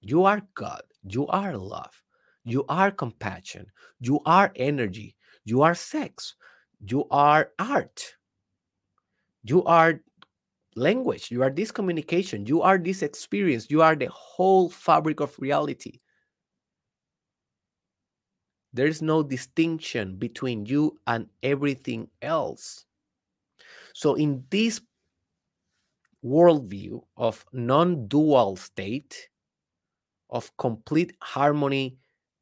[0.00, 1.90] you are God, you are love,
[2.44, 3.66] you are compassion,
[3.98, 6.36] you are energy, you are sex,
[6.86, 8.14] you are art,
[9.42, 10.00] you are
[10.76, 15.36] language, you are this communication, you are this experience, you are the whole fabric of
[15.40, 15.98] reality.
[18.74, 22.84] There is no distinction between you and everything else.
[23.94, 24.80] So, in this
[26.24, 29.28] worldview of non dual state,
[30.30, 31.96] of complete harmony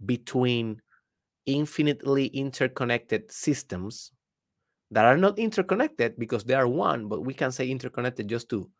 [0.06, 0.80] between
[1.44, 4.12] infinitely interconnected systems
[4.90, 8.70] that are not interconnected because they are one, but we can say interconnected just to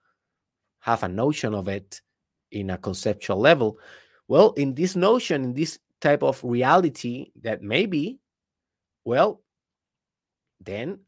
[0.81, 2.01] have a notion of it
[2.51, 3.79] in a conceptual level.
[4.29, 8.19] Well, in this notion, in this type of reality that maybe,
[9.05, 9.41] well,
[10.61, 11.01] then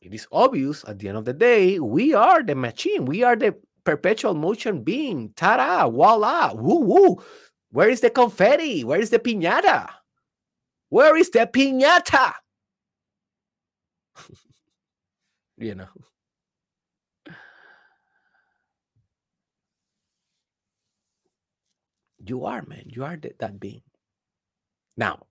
[0.00, 3.04] it is obvious at the end of the day, we are the machine.
[3.04, 5.32] We are the perpetual motion being.
[5.36, 7.16] Ta-da, voila, woo woo.
[7.70, 8.84] Where is the confetti?
[8.84, 9.88] Where is the piñata?
[10.88, 12.32] Where is the piñata?
[15.58, 15.88] you know.
[22.26, 22.84] You are, man.
[22.88, 23.82] You are th- that being.
[24.96, 25.26] Now,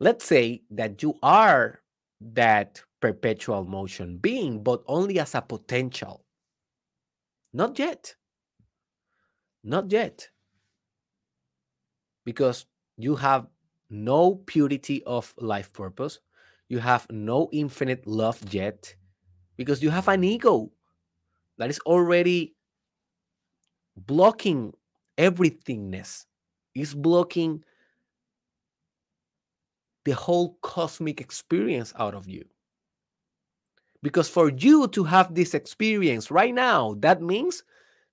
[0.00, 1.80] let's say that you are
[2.20, 6.24] that perpetual motion being, but only as a potential.
[7.52, 8.16] Not yet.
[9.64, 10.30] Not yet.
[12.24, 12.66] because
[12.96, 13.46] you have
[13.88, 16.20] no purity of life purpose,
[16.68, 18.94] you have no infinite love yet,
[19.56, 20.70] because you have an ego
[21.58, 22.54] that is already
[23.96, 24.72] blocking
[25.20, 26.24] everythingness,
[26.74, 27.62] is blocking
[30.04, 32.44] the whole cosmic experience out of you.
[34.02, 37.62] Because for you to have this experience right now, that means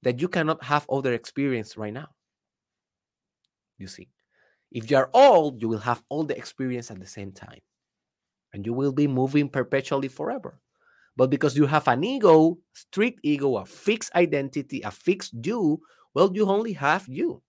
[0.04, 2.10] that you cannot have other experience right now.
[3.78, 4.10] You see,
[4.72, 7.62] if you are old, you will have all the experience at the same time
[8.54, 10.60] and you will be moving perpetually forever.
[11.16, 15.80] But because you have an ego, strict ego, a fixed identity, a fixed you,
[16.18, 17.44] well, you only have you.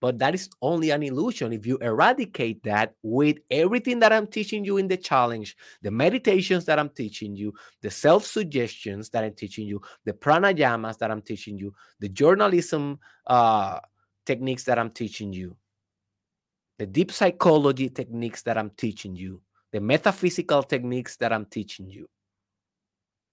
[0.00, 1.52] But that is only an illusion.
[1.52, 6.64] If you eradicate that with everything that I'm teaching you in the challenge, the meditations
[6.66, 7.52] that I'm teaching you,
[7.82, 13.00] the self suggestions that I'm teaching you, the pranayamas that I'm teaching you, the journalism
[13.26, 13.80] uh,
[14.24, 15.56] techniques that I'm teaching you,
[16.78, 22.06] the deep psychology techniques that I'm teaching you, the metaphysical techniques that I'm teaching you,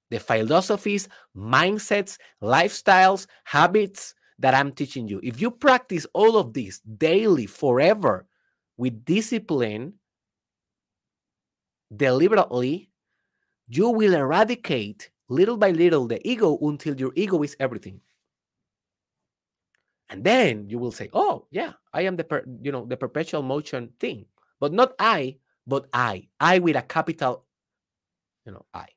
[0.09, 1.07] the philosophies,
[1.37, 5.21] mindsets, lifestyles, habits, that I'm teaching you.
[5.23, 8.27] If you practice all of this daily, forever,
[8.75, 9.93] with discipline,
[11.95, 12.91] deliberately,
[13.69, 18.01] you will eradicate little by little the ego until your ego is everything.
[20.09, 23.43] And then you will say, "Oh, yeah, I am the per, you know the perpetual
[23.47, 24.25] motion thing,
[24.59, 27.47] but not I, but I, I with a capital,
[28.45, 28.91] you know, I."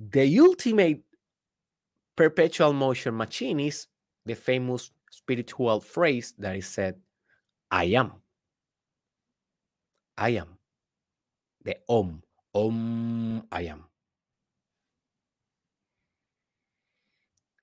[0.00, 1.02] The ultimate
[2.16, 3.86] perpetual motion machine is
[4.24, 6.96] the famous spiritual phrase that is said,
[7.70, 8.12] I am.
[10.16, 10.56] I am.
[11.64, 12.22] The Om.
[12.54, 13.84] Om, I am.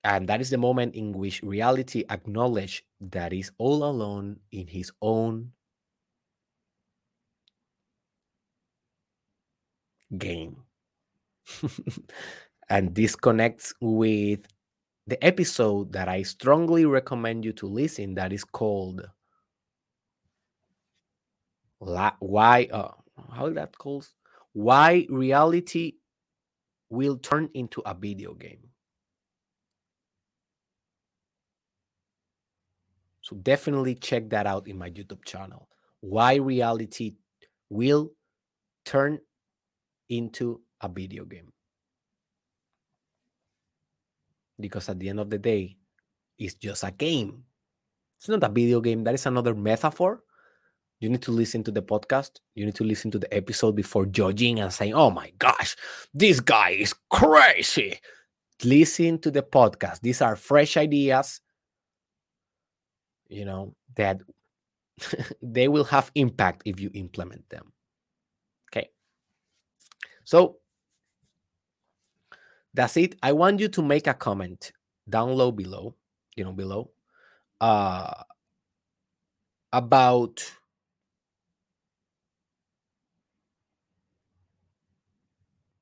[0.04, 4.92] And that is the moment in which reality acknowledges that is all alone in his
[5.02, 5.50] own
[10.16, 10.67] game.
[12.68, 14.40] and this connects with
[15.06, 19.08] the episode that I strongly recommend you to listen that is called
[21.78, 22.90] why uh,
[23.32, 24.14] how that calls
[24.52, 25.94] why reality
[26.90, 28.68] will turn into a video game.
[33.22, 35.68] So definitely check that out in my youtube channel.
[36.00, 37.16] Why reality
[37.68, 38.10] will
[38.84, 39.18] turn
[40.08, 41.52] into a video game.
[44.60, 45.76] Because at the end of the day,
[46.38, 47.44] it's just a game.
[48.16, 49.04] It's not a video game.
[49.04, 50.22] That is another metaphor.
[51.00, 52.40] You need to listen to the podcast.
[52.54, 55.76] You need to listen to the episode before judging and saying, oh my gosh,
[56.12, 58.00] this guy is crazy.
[58.64, 60.00] Listen to the podcast.
[60.00, 61.40] These are fresh ideas,
[63.28, 64.20] you know, that
[65.42, 67.72] they will have impact if you implement them.
[68.72, 68.88] Okay.
[70.24, 70.56] So
[72.78, 73.16] that's it.
[73.24, 74.70] I want you to make a comment
[75.08, 75.96] down low below,
[76.36, 76.92] you know, below,
[77.60, 78.22] uh,
[79.72, 80.48] about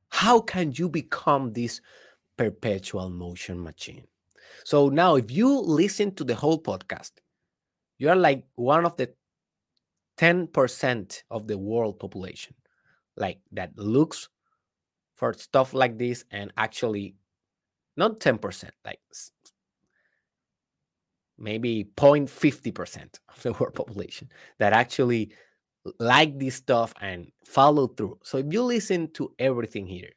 [0.08, 1.82] how can you become this
[2.38, 4.06] perpetual motion machine.
[4.64, 7.12] So now, if you listen to the whole podcast,
[7.98, 9.12] you are like one of the
[10.16, 12.54] 10% of the world population,
[13.18, 14.30] like that looks
[15.16, 17.16] for stuff like this and actually
[17.96, 19.00] not 10%, like
[21.38, 24.28] maybe 0.50% of the world population
[24.58, 25.32] that actually
[25.98, 28.18] like this stuff and follow through.
[28.22, 30.10] So if you listen to everything here,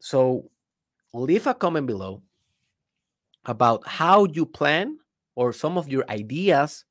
[0.00, 0.50] so
[1.12, 2.22] leave a comment below
[3.44, 4.98] about how you plan
[5.34, 6.84] or some of your ideas.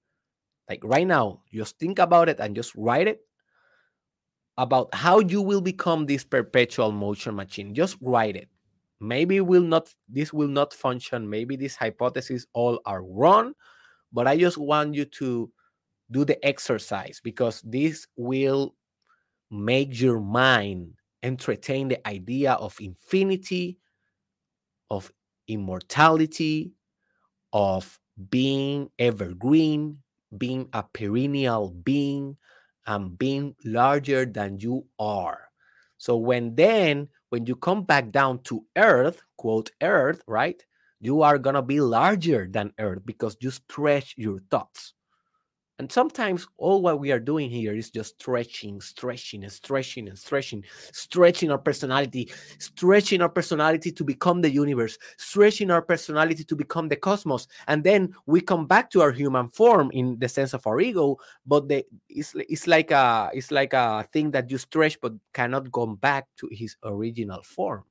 [0.67, 3.26] Like right now, just think about it and just write it
[4.57, 7.73] about how you will become this perpetual motion machine.
[7.73, 8.49] Just write it.
[8.99, 11.29] Maybe will not this will not function.
[11.29, 13.53] Maybe these hypotheses all are wrong,
[14.11, 15.51] but I just want you to
[16.09, 18.73] do the exercise because this will
[19.51, 23.77] make your mind entertain the idea of infinity,
[24.89, 25.11] of
[25.47, 26.71] immortality,
[27.53, 29.99] of being evergreen,
[30.37, 32.37] being a perennial being,
[32.87, 35.49] and being larger than you are.
[35.97, 40.63] So when then when you come back down to earth, quote earth, right?
[40.99, 44.93] You are going to be larger than earth because you stretch your thoughts.
[45.79, 50.17] And sometimes all what we are doing here is just stretching, stretching, and stretching, and
[50.17, 56.55] stretching, stretching our personality, stretching our personality to become the universe, stretching our personality to
[56.55, 57.47] become the cosmos.
[57.67, 61.17] And then we come back to our human form in the sense of our ego,
[61.45, 65.71] but the, it's, it's like a it's like a thing that you stretch but cannot
[65.71, 67.83] go back to his original form.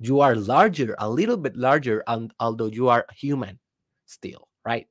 [0.00, 3.58] You are larger, a little bit larger, and although you are human
[4.06, 4.86] still, right?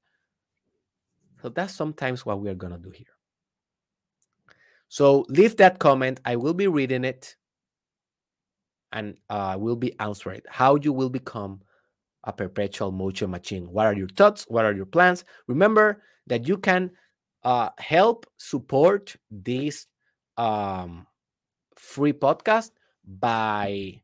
[1.41, 3.05] So that's sometimes what we are going to do here.
[4.89, 6.19] So leave that comment.
[6.25, 7.35] I will be reading it
[8.91, 11.61] and I uh, will be answering how you will become
[12.23, 13.69] a perpetual motion machine.
[13.71, 14.45] What are your thoughts?
[14.47, 15.23] What are your plans?
[15.47, 16.91] Remember that you can
[17.43, 19.87] uh, help support this
[20.37, 21.05] um,
[21.75, 22.71] free podcast
[23.05, 24.01] by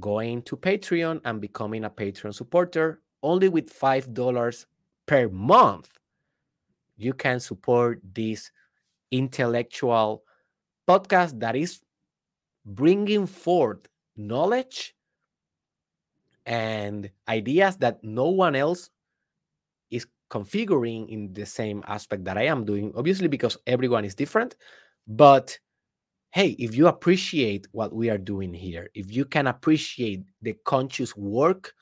[0.00, 4.66] going to Patreon and becoming a Patreon supporter only with $5
[5.06, 5.88] per month,
[6.96, 8.50] you can support this
[9.10, 10.22] intellectual
[10.88, 11.80] podcast that is
[12.64, 13.80] bringing forth
[14.16, 14.94] knowledge
[16.46, 18.90] and ideas that no one else
[19.90, 24.56] is configuring in the same aspect that I am doing, obviously, because everyone is different.
[25.06, 25.58] But
[26.30, 31.16] hey, if you appreciate what we are doing here, if you can appreciate the conscious
[31.16, 31.74] work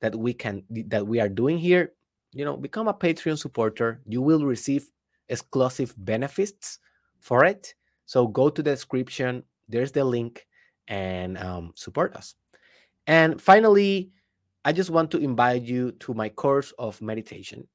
[0.00, 1.92] that we can that we are doing here
[2.32, 4.90] you know become a patreon supporter you will receive
[5.28, 6.78] exclusive benefits
[7.20, 7.74] for it.
[8.06, 10.46] So go to the description there's the link
[10.88, 12.34] and um, support us.
[13.06, 14.10] And finally
[14.64, 17.66] i just want to invite you to my course of meditation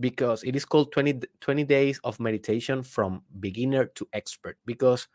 [0.00, 5.06] because it is called 20, 20 days of meditation from beginner to expert because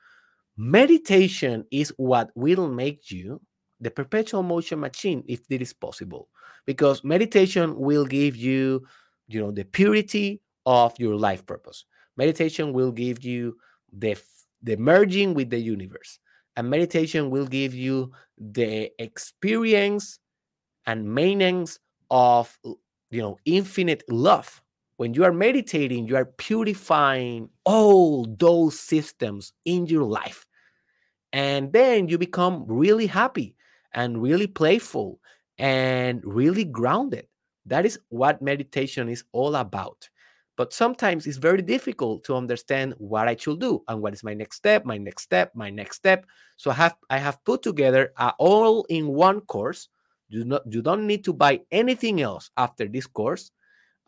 [0.56, 3.41] meditation is what will make you
[3.80, 6.30] the perpetual motion machine if it is possible.
[6.65, 8.85] Because meditation will give you
[9.27, 11.85] you know the purity of your life purpose.
[12.18, 13.57] Meditation will give you
[13.93, 14.18] the
[14.61, 16.19] the merging with the universe.
[16.57, 20.19] And meditation will give you the experience
[20.85, 21.80] and maintenance
[22.11, 24.61] of you know infinite love.
[24.97, 30.45] When you are meditating you are purifying all those systems in your life.
[31.31, 33.56] And then you become really happy
[33.94, 35.20] and really playful
[35.57, 37.28] and really grounded.
[37.66, 40.10] That is what meditation is all about.
[40.57, 44.34] But sometimes it's very difficult to understand what I should do and what is my
[44.34, 46.26] next step, my next step, my next step.
[46.57, 49.88] So I have I have put together a all-in-one course.
[50.28, 53.52] You not you don't need to buy anything else after this course.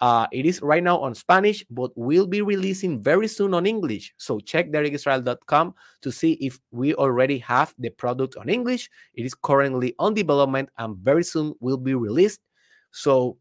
[0.02, 4.14] Uh, it is right now on Spanish, but will be releasing very soon on English.
[4.18, 8.90] So check derekisrael.com to see if we already have the product on English.
[9.14, 12.42] It is currently on development and very soon will be released.
[12.90, 13.38] So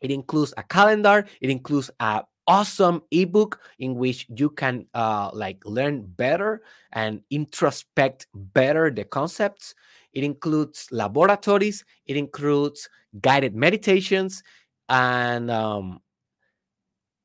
[0.00, 1.26] it includes a calendar.
[1.42, 6.62] It includes a awesome ebook in which you can uh, like learn better
[6.92, 9.74] and introspect better the concepts.
[10.14, 11.84] It includes laboratories.
[12.06, 12.88] It includes
[13.20, 14.42] guided meditations
[14.88, 16.00] and um,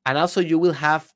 [0.06, 1.12] and also you will have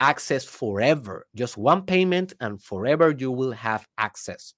[0.00, 4.54] access forever just one payment and forever you will have access.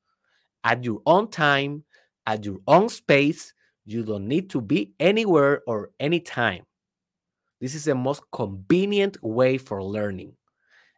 [0.65, 1.85] At your own time
[2.27, 3.53] at your own space
[3.85, 6.65] you don't need to be anywhere or anytime.
[7.61, 10.33] This is the most convenient way for learning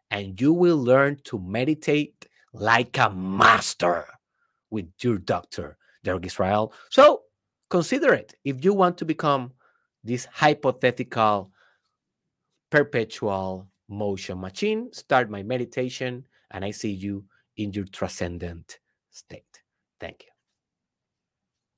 [0.09, 4.05] and you will learn to meditate like a master
[4.71, 6.73] with your doctor derek israel.
[6.89, 7.21] So
[7.69, 8.33] consider it.
[8.43, 9.51] If you want to become
[10.09, 11.51] this hypothetical
[12.69, 17.25] perpetual motion machine, start my meditation, and I see you
[17.57, 18.79] in your transcendent
[19.11, 19.61] state.
[19.99, 20.38] Thank you.